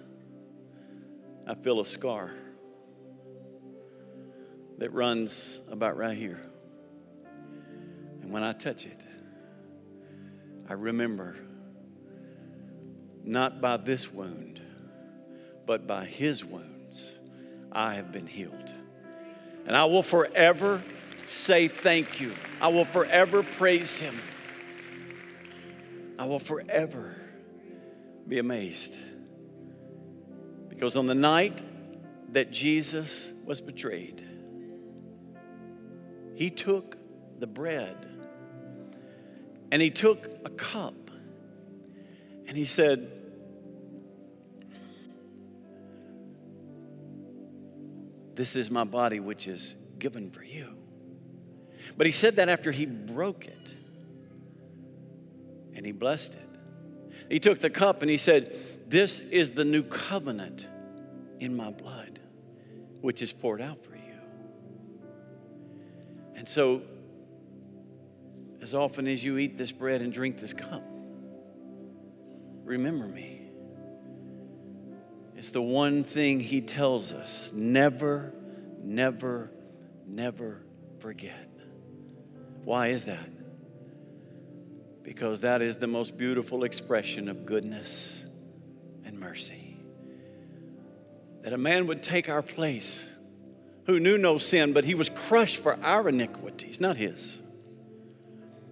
I 1.47 1.55
feel 1.55 1.81
a 1.81 1.85
scar 1.85 2.31
that 4.79 4.91
runs 4.91 5.61
about 5.71 5.99
right 5.99 6.17
here. 6.17 6.41
And 8.23 8.33
when 8.33 8.43
I 8.43 8.55
touch 8.55 8.87
it, 8.87 8.99
I 10.67 10.73
remember 10.73 11.37
not 13.23 13.61
by 13.61 13.77
this 13.77 14.11
wound, 14.11 14.63
but 15.67 15.87
by 15.87 16.07
his 16.07 16.43
wounds, 16.43 17.19
I 17.71 17.97
have 17.97 18.13
been 18.13 18.27
healed. 18.27 18.73
And 19.67 19.77
I 19.77 19.85
will 19.85 20.03
forever 20.03 20.83
say 21.27 21.69
thank 21.69 22.19
you. 22.19 22.33
I 22.63 22.69
will 22.69 22.87
forever 22.87 23.43
praise 23.43 24.01
him. 24.01 24.19
I 26.19 26.25
will 26.25 26.39
forever 26.39 27.17
be 28.29 28.39
amazed. 28.39 28.99
Because 30.69 30.97
on 30.97 31.07
the 31.07 31.15
night 31.15 31.63
that 32.33 32.51
Jesus 32.51 33.33
was 33.45 33.61
betrayed, 33.61 34.27
he 36.35 36.51
took 36.51 36.97
the 37.39 37.47
bread 37.47 38.07
and 39.71 39.81
he 39.81 39.91
took 39.91 40.27
a 40.45 40.51
cup 40.51 41.11
and 42.47 42.57
he 42.57 42.65
said, 42.65 43.11
This 48.35 48.57
is 48.57 48.71
my 48.71 48.85
body, 48.85 49.21
which 49.21 49.47
is 49.47 49.77
given 49.99 50.31
for 50.31 50.43
you. 50.43 50.69
But 51.97 52.07
he 52.07 52.13
said 52.13 52.37
that 52.37 52.49
after 52.49 52.73
he 52.73 52.87
broke 52.87 53.47
it 53.47 53.75
and 55.75 55.85
he 55.85 55.93
blessed 55.93 56.35
it. 56.35 56.52
He 57.33 57.41
took 57.41 57.61
the 57.61 57.71
cup 57.71 58.03
and 58.03 58.11
he 58.11 58.19
said, 58.19 58.55
This 58.89 59.21
is 59.21 59.53
the 59.53 59.65
new 59.65 59.83
covenant 59.83 60.69
in 61.41 61.57
my 61.57 61.71
blood, 61.71 62.21
which 63.01 63.23
is 63.23 63.33
poured 63.33 63.63
out 63.63 63.83
for 63.83 63.97
you. 63.97 64.21
And 66.35 66.47
so, 66.47 66.83
as 68.61 68.75
often 68.75 69.09
as 69.09 69.25
you 69.25 69.39
eat 69.39 69.57
this 69.57 69.73
bread 69.73 70.03
and 70.03 70.13
drink 70.13 70.43
this 70.43 70.53
cup, 70.53 70.85
remember 72.65 73.07
me. 73.07 73.49
It's 75.35 75.49
the 75.49 75.63
one 75.63 76.05
thing 76.05 76.39
he 76.39 76.61
tells 76.61 77.15
us 77.15 77.51
never, 77.55 78.35
never, 78.85 79.51
never 80.07 80.61
forget. 80.99 81.49
Why 82.65 82.89
is 82.89 83.07
that? 83.07 83.31
Because 85.03 85.41
that 85.41 85.63
is 85.63 85.79
the 85.79 85.87
most 85.87 86.17
beautiful 86.17 86.65
expression 86.65 87.29
of 87.29 87.45
goodness 87.45 88.25
and 89.05 89.19
mercy. 89.19 89.77
That 91.43 91.53
a 91.53 91.59
man 91.59 91.87
would 91.89 92.03
take 92.03 92.29
our 92.29 92.43
place 92.43 93.11
who 93.87 93.99
knew 93.99 94.17
no 94.17 94.39
sin, 94.39 94.73
but 94.73 94.85
he 94.85 94.95
was 94.95 95.09
crushed 95.09 95.57
for 95.57 95.75
our 95.83 96.09
iniquities, 96.09 96.81
not 96.81 96.97
his. 96.97 97.43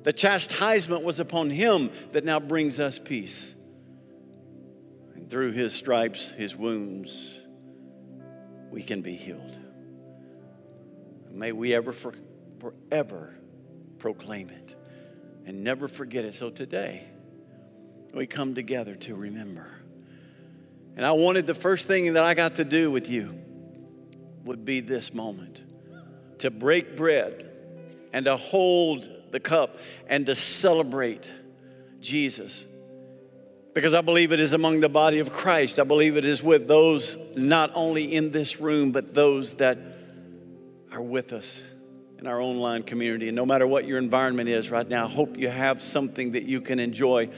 The 0.05 0.12
chastisement 0.12 1.03
was 1.03 1.21
upon 1.21 1.51
him 1.51 1.90
that 2.12 2.25
now 2.25 2.40
brings 2.40 2.79
us 2.79 2.99
peace. 2.99 3.55
And 5.14 5.29
through 5.29 5.53
his 5.53 5.75
stripes, 5.75 6.31
his 6.31 6.55
wounds, 6.57 7.40
we 8.71 8.83
can 8.83 9.03
be 9.03 9.14
healed. 9.14 9.59
May 11.33 11.53
we 11.53 11.75
ever, 11.75 11.93
for, 11.93 12.12
forever 12.61 13.35
proclaim 13.99 14.51
it 14.51 14.77
and 15.46 15.64
never 15.64 15.88
forget 15.88 16.24
it. 16.24 16.35
So 16.35 16.50
today, 16.50 17.05
we 18.12 18.26
come 18.26 18.55
together 18.55 18.94
to 18.96 19.14
remember. 19.14 19.66
And 20.96 21.07
I 21.07 21.12
wanted 21.12 21.46
the 21.46 21.55
first 21.55 21.87
thing 21.87 22.12
that 22.14 22.22
I 22.22 22.35
got 22.35 22.57
to 22.57 22.64
do 22.64 22.90
with 22.90 23.09
you 23.09 23.38
would 24.44 24.64
be 24.64 24.81
this 24.81 25.14
moment 25.14 25.62
to 26.38 26.50
break 26.50 26.96
bread 26.96 27.50
and 28.12 28.24
to 28.24 28.37
hold 28.37 29.09
the 29.31 29.40
cup 29.40 29.79
and 30.07 30.26
to 30.26 30.35
celebrate 30.35 31.31
Jesus. 32.00 32.66
Because 33.74 33.94
I 33.94 34.00
believe 34.00 34.33
it 34.33 34.40
is 34.40 34.53
among 34.53 34.81
the 34.81 34.88
body 34.88 35.20
of 35.20 35.33
Christ. 35.33 35.79
I 35.79 35.85
believe 35.85 36.16
it 36.16 36.24
is 36.24 36.42
with 36.42 36.66
those 36.66 37.16
not 37.37 37.70
only 37.74 38.12
in 38.12 38.33
this 38.33 38.61
room, 38.61 38.90
but 38.90 39.14
those 39.14 39.55
that 39.55 39.79
are 40.90 41.03
with 41.03 41.33
us 41.33 41.62
in 42.21 42.27
our 42.27 42.41
online 42.41 42.83
community. 42.83 43.29
And 43.29 43.37
no 43.37 43.47
matter 43.47 43.67
what 43.67 43.87
your 43.87 43.97
environment 43.97 44.49
is 44.49 44.71
right 44.71 44.87
now, 44.87 45.07
I 45.07 45.09
hope 45.09 45.39
you 45.39 45.49
have 45.49 45.83
something 45.83 46.33
that 46.33 46.45
you 46.45 46.61
can 46.61 46.79
enjoy 46.79 47.31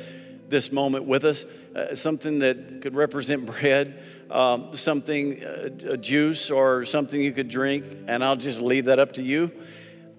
this 0.49 0.73
moment 0.73 1.05
with 1.05 1.25
us. 1.25 1.45
Uh, 1.75 1.95
something 1.95 2.41
that 2.41 2.83
could 2.83 2.95
represent 2.95 3.47
bread, 3.47 4.03
um, 4.31 4.75
something, 4.75 5.43
uh, 5.43 5.69
a 5.91 5.97
juice, 5.97 6.51
or 6.51 6.85
something 6.85 7.21
you 7.21 7.33
could 7.33 7.49
drink. 7.49 7.85
And 8.09 8.25
I'll 8.25 8.37
just 8.37 8.61
leave 8.61 8.87
that 8.87 8.99
up 8.99 9.13
to 9.13 9.23
you. 9.23 9.53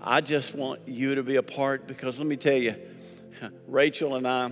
I 0.02 0.22
just 0.22 0.56
want 0.56 0.88
you 0.88 1.16
to 1.16 1.24
be 1.24 1.36
a 1.36 1.44
part 1.44 1.86
because 1.86 2.18
let 2.18 2.28
me 2.28 2.38
tell 2.38 2.58
you, 2.58 2.76
Rachel 3.68 4.16
and 4.16 4.26
I, 4.26 4.52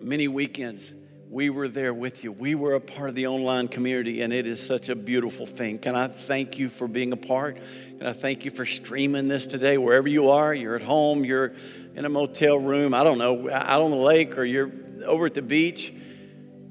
many 0.00 0.26
weekends, 0.26 0.92
we 1.30 1.50
were 1.50 1.68
there 1.68 1.92
with 1.92 2.24
you. 2.24 2.32
We 2.32 2.54
were 2.54 2.74
a 2.74 2.80
part 2.80 3.10
of 3.10 3.14
the 3.14 3.26
online 3.26 3.68
community, 3.68 4.22
and 4.22 4.32
it 4.32 4.46
is 4.46 4.64
such 4.64 4.88
a 4.88 4.94
beautiful 4.94 5.46
thing. 5.46 5.78
Can 5.78 5.94
I 5.94 6.08
thank 6.08 6.58
you 6.58 6.70
for 6.70 6.88
being 6.88 7.12
a 7.12 7.16
part? 7.16 7.58
Can 7.98 8.06
I 8.06 8.14
thank 8.14 8.44
you 8.44 8.50
for 8.50 8.64
streaming 8.64 9.28
this 9.28 9.46
today, 9.46 9.76
wherever 9.76 10.08
you 10.08 10.30
are? 10.30 10.54
You're 10.54 10.76
at 10.76 10.82
home, 10.82 11.24
you're 11.24 11.52
in 11.94 12.06
a 12.06 12.08
motel 12.08 12.58
room, 12.58 12.94
I 12.94 13.04
don't 13.04 13.18
know, 13.18 13.50
out 13.50 13.82
on 13.82 13.90
the 13.90 13.96
lake, 13.96 14.38
or 14.38 14.44
you're 14.44 14.70
over 15.04 15.26
at 15.26 15.34
the 15.34 15.42
beach. 15.42 15.92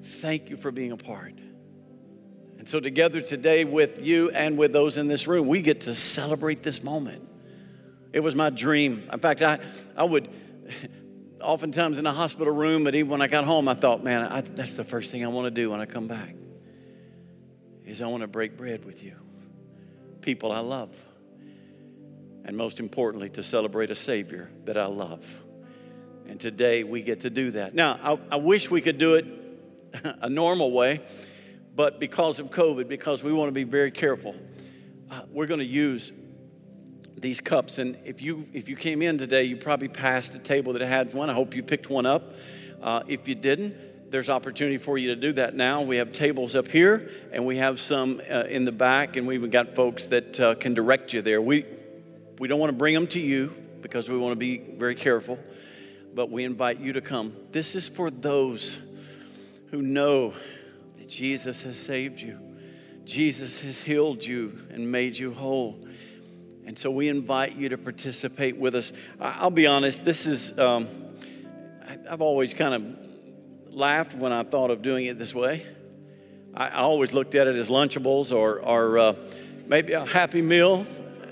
Thank 0.04 0.50
you 0.50 0.58
for 0.58 0.72
being 0.72 0.92
a 0.92 0.98
part. 0.98 1.36
And 2.58 2.68
so, 2.68 2.80
together 2.80 3.22
today 3.22 3.64
with 3.64 4.00
you 4.02 4.32
and 4.32 4.58
with 4.58 4.74
those 4.74 4.98
in 4.98 5.08
this 5.08 5.28
room, 5.28 5.48
we 5.48 5.62
get 5.62 5.82
to 5.82 5.94
celebrate 5.94 6.64
this 6.64 6.82
moment. 6.82 7.28
It 8.12 8.22
was 8.22 8.34
my 8.34 8.50
dream. 8.50 9.08
In 9.14 9.20
fact, 9.20 9.44
I, 9.44 9.60
I 9.96 10.04
would 10.04 10.30
oftentimes 11.42 12.00
in 12.00 12.06
a 12.06 12.14
hospital 12.14 12.54
room, 12.54 12.84
but 12.84 12.96
even 12.96 13.10
when 13.10 13.22
I 13.22 13.28
got 13.28 13.46
home, 13.46 13.68
I 13.68 13.74
thought, 13.74 14.04
man, 14.04 14.24
I, 14.24 14.42
that's 14.42 14.76
the 14.76 14.84
first 14.84 15.12
thing 15.12 15.24
I 15.24 15.28
want 15.28 15.46
to 15.46 15.52
do 15.52 15.70
when 15.70 15.80
I 15.82 15.86
come 15.86 16.08
back 16.08 16.36
is 17.86 18.02
I 18.02 18.08
want 18.08 18.22
to 18.22 18.28
break 18.28 18.58
bread 18.58 18.84
with 18.84 19.04
you, 19.04 19.16
people 20.22 20.52
I 20.52 20.60
love, 20.60 20.90
and 22.44 22.58
most 22.58 22.80
importantly, 22.80 23.30
to 23.32 23.44
celebrate 23.44 23.92
a 23.92 23.96
Savior 23.96 24.50
that 24.66 24.78
I 24.78 24.86
love. 24.86 25.26
And 26.28 26.40
today 26.40 26.84
we 26.84 27.02
get 27.02 27.22
to 27.22 27.30
do 27.30 27.52
that. 27.52 27.74
Now, 27.74 28.20
I, 28.32 28.36
I 28.36 28.36
wish 28.36 28.70
we 28.70 28.82
could 28.82 28.98
do 28.98 29.16
it 29.16 29.26
a 30.22 30.30
normal 30.30 30.72
way, 30.72 31.02
But 31.78 32.00
because 32.00 32.40
of 32.40 32.50
COVID, 32.50 32.88
because 32.88 33.24
we 33.24 33.32
want 33.32 33.50
to 33.50 33.54
be 33.54 33.64
very 33.64 33.92
careful, 33.92 34.36
uh, 35.12 35.22
we're 35.32 35.46
going 35.46 35.60
to 35.60 35.66
use 35.66 36.12
these 37.18 37.42
cups. 37.42 37.80
And 37.80 37.98
if 38.06 38.22
you 38.22 38.48
if 38.54 38.70
you 38.70 38.76
came 38.76 39.02
in 39.02 39.18
today, 39.18 39.44
you 39.44 39.58
probably 39.58 39.88
passed 39.88 40.36
a 40.36 40.40
table 40.40 40.74
that 40.74 40.82
had 40.82 41.14
one. 41.14 41.30
I 41.30 41.34
hope 41.34 41.56
you 41.56 41.64
picked 41.64 41.90
one 41.90 42.06
up. 42.06 42.34
Uh, 42.82 43.02
if 43.08 43.28
you 43.28 43.36
didn't, 43.36 44.12
there's 44.12 44.30
opportunity 44.30 44.78
for 44.78 44.98
you 44.98 45.08
to 45.08 45.16
do 45.16 45.34
that 45.34 45.56
now. 45.56 45.82
We 45.82 45.98
have 45.98 46.12
tables 46.12 46.56
up 46.56 46.68
here, 46.68 47.10
and 47.32 47.46
we 47.46 47.58
have 47.58 47.80
some 47.80 48.22
uh, 48.30 48.44
in 48.44 48.66
the 48.66 48.72
back, 48.72 49.16
and 49.16 49.26
we've 49.26 49.40
even 49.40 49.50
got 49.50 49.76
folks 49.76 50.06
that 50.08 50.40
uh, 50.40 50.56
can 50.56 50.74
direct 50.74 51.14
you 51.14 51.22
there. 51.22 51.42
We 51.42 51.66
we 52.40 52.48
don't 52.48 52.60
want 52.60 52.70
to 52.70 52.78
bring 52.78 52.94
them 52.94 53.08
to 53.08 53.20
you 53.20 53.54
because 53.82 54.10
we 54.10 54.18
want 54.18 54.34
to 54.34 54.38
be 54.38 54.58
very 54.58 54.96
careful, 54.96 55.40
but 56.14 56.30
we 56.30 56.44
invite 56.44 56.80
you 56.80 56.94
to 56.94 57.02
come. 57.02 57.36
This 57.52 57.74
is 57.74 57.90
for 57.90 58.12
those 58.12 58.80
who 59.72 59.82
know 59.82 60.34
that 60.98 61.10
Jesus 61.10 61.64
has 61.64 61.80
saved 61.80 62.22
you. 62.22 62.40
Jesus 63.06 63.62
has 63.62 63.82
healed 63.82 64.24
you 64.24 64.60
and 64.70 64.92
made 64.92 65.18
you 65.18 65.34
whole. 65.34 65.88
And 66.68 66.78
so 66.78 66.92
we 66.92 67.08
invite 67.08 67.56
you 67.56 67.70
to 67.70 67.78
participate 67.78 68.58
with 68.58 68.76
us. 68.76 68.92
I'll 69.22 69.50
be 69.50 69.68
honest, 69.68 70.04
this 70.04 70.26
is, 70.26 70.60
um, 70.60 70.90
I've 72.10 72.20
always 72.20 72.54
kind 72.54 72.74
of 72.74 73.74
laughed 73.74 74.14
when 74.14 74.34
I 74.34 74.44
thought 74.44 74.70
of 74.70 74.82
doing 74.82 75.06
it 75.06 75.18
this 75.18 75.34
way. 75.34 75.66
I, 76.54 76.82
always 76.82 77.14
looked 77.14 77.36
at 77.36 77.48
it 77.48 77.56
as 77.56 77.70
Lunchables 77.70 78.34
or, 78.36 78.60
or 78.60 78.98
uh, 78.98 79.14
maybe 79.66 79.94
a 79.94 80.06
Happy 80.06 80.42
Meal, 80.42 80.86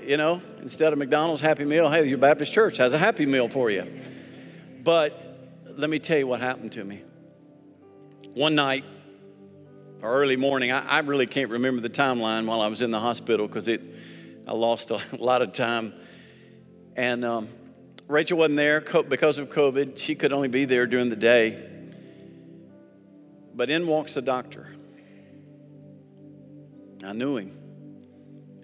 you 0.06 0.16
know, 0.16 0.42
instead 0.62 0.94
of 0.94 1.00
McDonald's 1.00 1.42
Happy 1.42 1.66
Meal. 1.66 1.90
Hey, 1.90 2.08
your 2.08 2.18
Baptist 2.18 2.54
church 2.54 2.78
has 2.78 2.94
a 2.94 2.98
Happy 2.98 3.26
Meal 3.26 3.50
for 3.50 3.70
you. 3.70 3.86
But 4.84 5.22
let 5.76 5.90
me 5.90 6.00
tell 6.00 6.18
you 6.18 6.28
what 6.28 6.40
happened 6.40 6.72
to 6.74 6.84
me. 6.86 7.02
One 8.34 8.56
night, 8.56 8.86
or 10.02 10.14
early 10.14 10.38
morning, 10.38 10.72
I, 10.72 10.80
I 10.80 11.00
really 11.00 11.28
can't 11.28 11.50
remember 11.50 11.82
the 11.82 11.90
timeline 11.90 12.46
while 12.46 12.62
I 12.62 12.68
was 12.68 12.82
in 12.82 12.92
the 12.92 13.02
hospital 13.02 13.50
because 13.50 13.68
it 13.68 13.82
I 14.48 14.54
lost 14.54 14.92
a 14.92 15.02
lot 15.18 15.42
of 15.42 15.54
time. 15.54 15.94
And 16.96 17.26
um, 17.26 17.50
Rachel 18.08 18.38
wasn't 18.38 18.58
there 18.58 18.82
because 18.82 19.38
of 19.38 19.50
COVID. 19.50 19.98
She 19.98 20.16
could 20.16 20.32
only 20.32 20.48
be 20.48 20.66
there 20.66 20.86
during 20.86 21.10
the 21.10 21.16
day. 21.16 21.72
But 23.54 23.70
in 23.70 23.88
walks 23.88 24.14
the 24.14 24.22
doctor. 24.22 24.76
I 27.04 27.14
knew 27.14 27.38
him. 27.38 27.52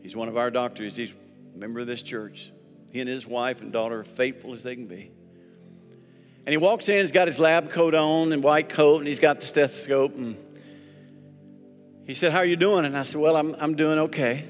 He's 0.02 0.16
one 0.16 0.28
of 0.28 0.38
our 0.38 0.52
doctors. 0.52 0.96
He's 0.96 1.14
a 1.56 1.58
member 1.58 1.80
of 1.80 1.88
this 1.88 2.02
church. 2.02 2.52
He 2.92 3.00
and 3.00 3.10
his 3.10 3.26
wife 3.26 3.62
and 3.62 3.72
daughter 3.72 4.00
are 4.00 4.04
faithful 4.04 4.54
as 4.54 4.64
they 4.64 4.76
can 4.76 4.88
be. 4.88 5.12
And 6.46 6.54
he 6.54 6.58
walks 6.58 6.90
in, 6.90 7.02
he's 7.02 7.12
got 7.12 7.28
his 7.28 7.38
lab 7.38 7.70
coat 7.70 7.94
on 7.94 8.34
and 8.34 8.44
white 8.44 8.70
coat, 8.70 8.98
and 8.98 9.08
he's 9.08 9.20
got 9.20 9.40
the 9.40 9.46
stethoscope. 9.46 10.16
And 10.16 10.36
he 12.06 12.16
said, 12.16 12.32
How 12.32 12.40
are 12.40 12.46
you 12.46 12.56
doing? 12.56 12.84
And 12.86 12.98
I 12.98 13.04
said, 13.04 13.22
Well, 13.22 13.38
I'm, 13.38 13.56
I'm 13.60 13.76
doing 13.76 14.00
okay. 14.00 14.48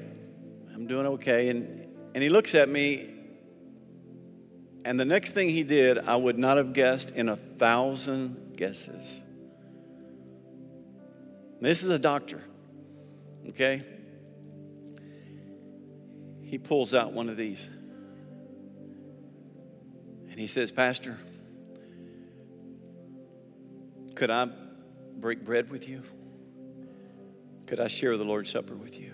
I'm 0.74 0.86
doing 0.86 1.06
okay. 1.06 1.48
And, 1.48 1.86
and 2.14 2.22
he 2.22 2.28
looks 2.28 2.54
at 2.54 2.68
me, 2.68 3.10
and 4.84 4.98
the 4.98 5.04
next 5.04 5.32
thing 5.32 5.48
he 5.48 5.62
did, 5.62 5.98
I 5.98 6.16
would 6.16 6.38
not 6.38 6.56
have 6.56 6.72
guessed 6.72 7.10
in 7.10 7.28
a 7.28 7.36
thousand 7.36 8.56
guesses. 8.56 9.20
This 11.60 11.84
is 11.84 11.90
a 11.90 11.98
doctor, 11.98 12.42
okay? 13.50 13.80
He 16.42 16.58
pulls 16.58 16.92
out 16.92 17.12
one 17.12 17.28
of 17.28 17.36
these. 17.36 17.70
And 20.28 20.40
he 20.40 20.46
says, 20.46 20.72
Pastor, 20.72 21.18
could 24.16 24.30
I 24.30 24.48
break 25.18 25.44
bread 25.44 25.70
with 25.70 25.88
you? 25.88 26.02
Could 27.66 27.78
I 27.80 27.88
share 27.88 28.16
the 28.16 28.24
Lord's 28.24 28.50
Supper 28.50 28.74
with 28.74 28.98
you? 28.98 29.12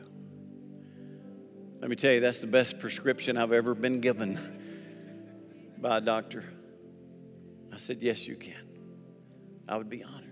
Let 1.81 1.88
me 1.88 1.97
tell 1.97 2.12
you, 2.12 2.21
that's 2.21 2.41
the 2.41 2.49
best 2.49 2.81
prescription 2.81 3.37
I've 3.37 3.53
ever 3.53 3.75
been 3.75 4.01
given 4.01 5.75
by 5.79 5.99
a 5.99 6.01
doctor. 6.01 6.45
I 7.73 7.77
said, 7.77 7.99
Yes, 8.01 8.27
you 8.27 8.35
can. 8.35 8.67
I 9.69 9.77
would 9.77 9.88
be 9.88 10.03
honored. 10.03 10.25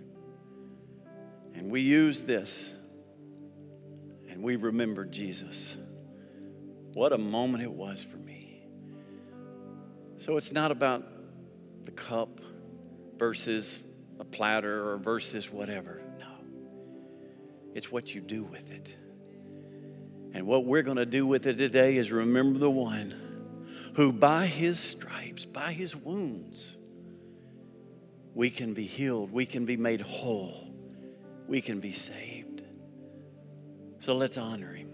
And 1.55 1.71
we 1.71 1.83
use 1.83 2.23
this 2.23 2.75
and 4.29 4.43
we 4.43 4.57
remembered 4.57 5.13
Jesus. 5.13 5.77
What 6.93 7.13
a 7.13 7.19
moment 7.19 7.63
it 7.63 7.71
was 7.71 8.03
for 8.03 8.17
me. 8.17 8.67
So 10.19 10.39
it's 10.39 10.51
not 10.51 10.73
about 10.73 11.05
the 11.85 11.93
cup 11.93 12.41
versus 13.19 13.83
a 14.19 14.25
platter 14.25 14.91
or 14.91 14.97
versus 14.99 15.51
whatever. 15.51 16.03
No. 16.19 16.27
It's 17.75 17.93
what 17.93 18.15
you 18.15 18.21
do 18.21 18.43
with 18.43 18.73
it. 18.73 18.97
And 20.37 20.46
what 20.46 20.66
we're 20.66 20.83
going 20.83 20.99
to 20.99 21.07
do 21.07 21.27
with 21.27 21.46
it 21.46 21.57
today 21.57 21.96
is 21.96 22.12
remember 22.12 22.59
the 22.59 22.70
one 22.70 23.14
who, 23.94 24.12
by 24.12 24.44
his 24.44 24.79
stripes, 24.79 25.46
by 25.46 25.72
his 25.72 25.96
wounds, 25.96 26.77
we 28.35 28.51
can 28.51 28.75
be 28.75 28.85
healed, 28.85 29.33
we 29.33 29.46
can 29.46 29.64
be 29.64 29.79
made 29.79 30.03
whole, 30.03 30.70
we 31.49 31.62
can 31.62 31.81
be 31.81 31.92
saved. 31.92 32.62
So 34.01 34.12
let's 34.12 34.37
honor 34.37 34.75
him. 34.75 34.90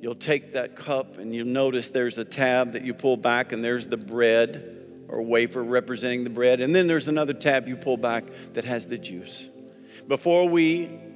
You'll 0.00 0.14
take 0.14 0.52
that 0.52 0.76
cup 0.76 1.18
and 1.18 1.34
you'll 1.34 1.48
notice 1.48 1.88
there's 1.88 2.18
a 2.18 2.24
tab 2.24 2.74
that 2.74 2.84
you 2.84 2.94
pull 2.94 3.16
back, 3.16 3.50
and 3.50 3.64
there's 3.64 3.88
the 3.88 3.96
bread 3.96 4.86
or 5.08 5.20
wafer 5.20 5.64
representing 5.64 6.22
the 6.22 6.30
bread. 6.30 6.60
And 6.60 6.72
then 6.72 6.86
there's 6.86 7.08
another 7.08 7.32
tab 7.32 7.66
you 7.66 7.74
pull 7.74 7.96
back 7.96 8.22
that 8.52 8.64
has 8.66 8.86
the 8.86 8.98
juice. 8.98 9.48
Before 10.06 10.48
we 10.48 11.11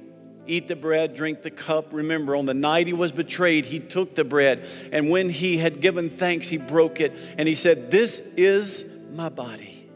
eat 0.47 0.67
the 0.67 0.75
bread, 0.75 1.15
drink 1.15 1.41
the 1.41 1.51
cup. 1.51 1.87
Remember, 1.91 2.35
on 2.35 2.45
the 2.45 2.53
night 2.53 2.87
he 2.87 2.93
was 2.93 3.11
betrayed, 3.11 3.65
he 3.65 3.79
took 3.79 4.15
the 4.15 4.23
bread, 4.23 4.65
and 4.91 5.09
when 5.09 5.29
he 5.29 5.57
had 5.57 5.81
given 5.81 6.09
thanks, 6.09 6.47
he 6.47 6.57
broke 6.57 6.99
it, 6.99 7.13
and 7.37 7.47
he 7.47 7.55
said, 7.55 7.91
This 7.91 8.21
is 8.35 8.85
my 9.11 9.29
body, 9.29 9.89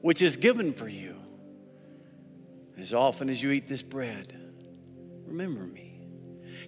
which 0.00 0.22
is 0.22 0.36
given 0.36 0.72
for 0.72 0.88
you. 0.88 1.16
As 2.78 2.92
often 2.92 3.30
as 3.30 3.42
you 3.42 3.50
eat 3.50 3.68
this 3.68 3.82
bread, 3.82 4.34
remember 5.26 5.62
me. 5.62 5.86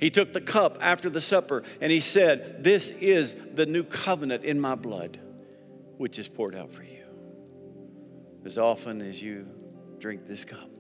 He 0.00 0.10
took 0.10 0.32
the 0.32 0.40
cup 0.40 0.78
after 0.80 1.10
the 1.10 1.20
supper 1.20 1.64
and 1.80 1.90
he 1.90 2.00
said, 2.00 2.62
This 2.62 2.90
is 2.90 3.36
the 3.54 3.66
new 3.66 3.82
covenant 3.82 4.44
in 4.44 4.60
my 4.60 4.74
blood, 4.74 5.18
which 5.96 6.18
is 6.18 6.28
poured 6.28 6.54
out 6.54 6.72
for 6.72 6.82
you. 6.82 7.04
As 8.44 8.58
often 8.58 9.02
as 9.02 9.20
you 9.20 9.46
drink 9.98 10.26
this 10.26 10.44
cup, 10.44 10.70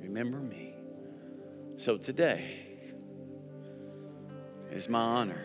remember 0.00 0.38
me. 0.38 0.71
So 1.82 1.96
today 1.96 2.60
is 4.70 4.88
my 4.88 5.00
honor 5.00 5.44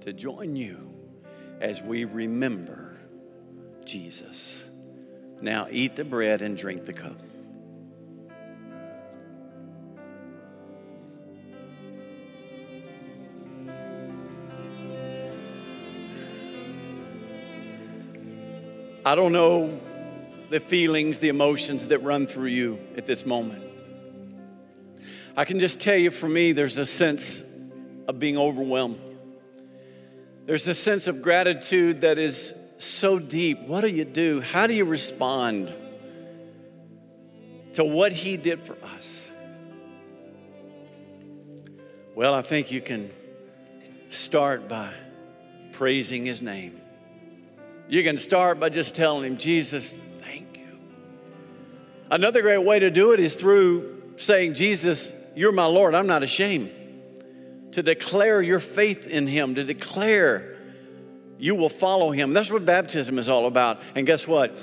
to 0.00 0.14
join 0.14 0.56
you 0.56 0.90
as 1.60 1.82
we 1.82 2.06
remember 2.06 2.96
Jesus. 3.84 4.64
Now 5.42 5.66
eat 5.70 5.96
the 5.96 6.04
bread 6.04 6.40
and 6.40 6.56
drink 6.56 6.86
the 6.86 6.94
cup. 6.94 7.20
I 19.04 19.14
don't 19.14 19.32
know 19.32 19.78
the 20.48 20.60
feelings, 20.60 21.18
the 21.18 21.28
emotions 21.28 21.88
that 21.88 21.98
run 21.98 22.26
through 22.26 22.48
you 22.48 22.78
at 22.96 23.04
this 23.04 23.26
moment. 23.26 23.73
I 25.36 25.44
can 25.44 25.58
just 25.58 25.80
tell 25.80 25.96
you 25.96 26.10
for 26.10 26.28
me, 26.28 26.52
there's 26.52 26.78
a 26.78 26.86
sense 26.86 27.42
of 28.06 28.18
being 28.18 28.38
overwhelmed. 28.38 29.00
There's 30.46 30.68
a 30.68 30.74
sense 30.74 31.06
of 31.06 31.22
gratitude 31.22 32.02
that 32.02 32.18
is 32.18 32.54
so 32.78 33.18
deep. 33.18 33.60
What 33.60 33.80
do 33.80 33.88
you 33.88 34.04
do? 34.04 34.40
How 34.40 34.66
do 34.66 34.74
you 34.74 34.84
respond 34.84 35.74
to 37.74 37.84
what 37.84 38.12
He 38.12 38.36
did 38.36 38.62
for 38.62 38.76
us? 38.96 39.30
Well, 42.14 42.34
I 42.34 42.42
think 42.42 42.70
you 42.70 42.80
can 42.80 43.10
start 44.10 44.68
by 44.68 44.94
praising 45.72 46.26
His 46.26 46.42
name. 46.42 46.80
You 47.88 48.04
can 48.04 48.18
start 48.18 48.60
by 48.60 48.68
just 48.68 48.94
telling 48.94 49.24
Him, 49.24 49.38
Jesus, 49.38 49.96
thank 50.22 50.58
you. 50.58 50.78
Another 52.10 52.40
great 52.40 52.62
way 52.62 52.78
to 52.78 52.90
do 52.90 53.12
it 53.12 53.18
is 53.18 53.34
through 53.34 54.02
saying, 54.16 54.54
Jesus, 54.54 55.12
you're 55.34 55.52
my 55.52 55.66
Lord. 55.66 55.94
I'm 55.94 56.06
not 56.06 56.22
ashamed. 56.22 56.70
To 57.72 57.82
declare 57.82 58.40
your 58.40 58.60
faith 58.60 59.06
in 59.06 59.26
Him, 59.26 59.56
to 59.56 59.64
declare 59.64 60.56
you 61.38 61.54
will 61.54 61.68
follow 61.68 62.10
Him. 62.12 62.32
That's 62.32 62.50
what 62.50 62.64
baptism 62.64 63.18
is 63.18 63.28
all 63.28 63.46
about. 63.46 63.80
And 63.94 64.06
guess 64.06 64.26
what? 64.26 64.60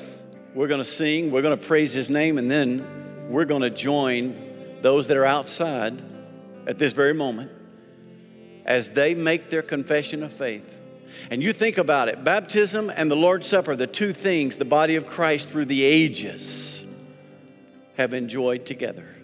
We're 0.54 0.68
going 0.68 0.82
to 0.82 0.90
sing, 0.90 1.32
we're 1.32 1.42
going 1.42 1.58
to 1.58 1.68
praise 1.68 1.94
His 1.94 2.10
name, 2.10 2.38
and 2.38 2.50
then 2.50 3.30
we're 3.30 3.46
going 3.46 3.62
to 3.62 3.70
join 3.70 4.80
those 4.82 5.08
that 5.08 5.18
are 5.18 5.26
outside 5.26 6.02
at 6.68 6.78
this 6.78 6.94
very 6.94 7.14
moment 7.14 7.52
as 8.66 8.90
they 8.90 9.16
make 9.16 9.50
their 9.50 9.62
confession 9.62 10.24
of 10.24 10.34
faith. 10.34 10.80
And 11.30 11.42
you 11.44 11.54
think 11.54 11.78
about 11.78 12.08
it 12.08 12.24
baptism 12.24 12.90
and 12.90 13.10
the 13.10 13.16
Lord's 13.16 13.48
Supper, 13.48 13.76
the 13.76 13.88
two 13.88 14.14
things 14.14 14.58
the 14.58 14.66
body 14.66 14.96
of 14.96 15.06
Christ 15.06 15.50
through 15.50 15.66
the 15.66 15.84
ages 15.84 16.86
have 17.98 18.14
enjoyed 18.14 18.66
together. 18.66 19.16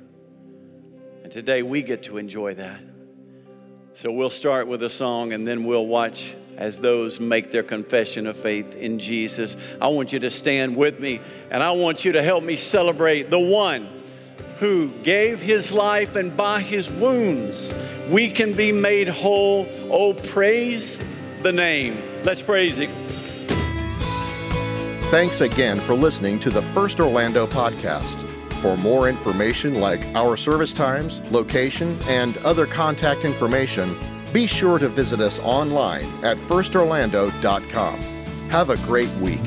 And 1.27 1.33
today 1.33 1.61
we 1.61 1.81
get 1.81 2.03
to 2.03 2.17
enjoy 2.17 2.53
that. 2.53 2.79
So 3.95 4.09
we'll 4.13 4.29
start 4.29 4.65
with 4.69 4.81
a 4.81 4.89
song 4.89 5.33
and 5.33 5.45
then 5.45 5.65
we'll 5.65 5.85
watch 5.85 6.33
as 6.55 6.79
those 6.79 7.19
make 7.19 7.51
their 7.51 7.63
confession 7.63 8.27
of 8.27 8.37
faith 8.37 8.73
in 8.75 8.97
Jesus. 8.97 9.57
I 9.81 9.89
want 9.89 10.13
you 10.13 10.19
to 10.19 10.31
stand 10.31 10.77
with 10.77 11.01
me 11.01 11.19
and 11.51 11.61
I 11.61 11.71
want 11.71 12.05
you 12.05 12.13
to 12.13 12.23
help 12.23 12.45
me 12.45 12.55
celebrate 12.55 13.29
the 13.29 13.41
one 13.41 13.89
who 14.59 14.87
gave 15.03 15.41
his 15.41 15.73
life, 15.73 16.15
and 16.15 16.35
by 16.37 16.61
his 16.61 16.89
wounds 16.89 17.73
we 18.09 18.31
can 18.31 18.53
be 18.53 18.71
made 18.71 19.09
whole. 19.09 19.67
Oh, 19.91 20.13
praise 20.13 20.97
the 21.43 21.51
name. 21.51 22.01
Let's 22.23 22.41
praise 22.41 22.79
him. 22.79 22.91
Thanks 25.11 25.41
again 25.41 25.77
for 25.81 25.93
listening 25.93 26.39
to 26.39 26.49
the 26.49 26.61
First 26.61 27.01
Orlando 27.01 27.45
podcast. 27.45 28.26
For 28.67 28.75
more 28.75 29.08
information 29.08 29.75
like 29.75 30.03
our 30.13 30.36
service 30.36 30.73
times, 30.73 31.21
location, 31.32 31.97
and 32.10 32.36
other 32.39 32.65
contact 32.65 33.23
information, 33.23 33.97
be 34.34 34.45
sure 34.45 34.77
to 34.77 34.89
visit 34.89 35.21
us 35.21 35.39
online 35.39 36.03
at 36.21 36.36
firstorlando.com. 36.36 37.99
Have 38.49 38.69
a 38.69 38.75
great 38.86 39.10
week. 39.21 39.39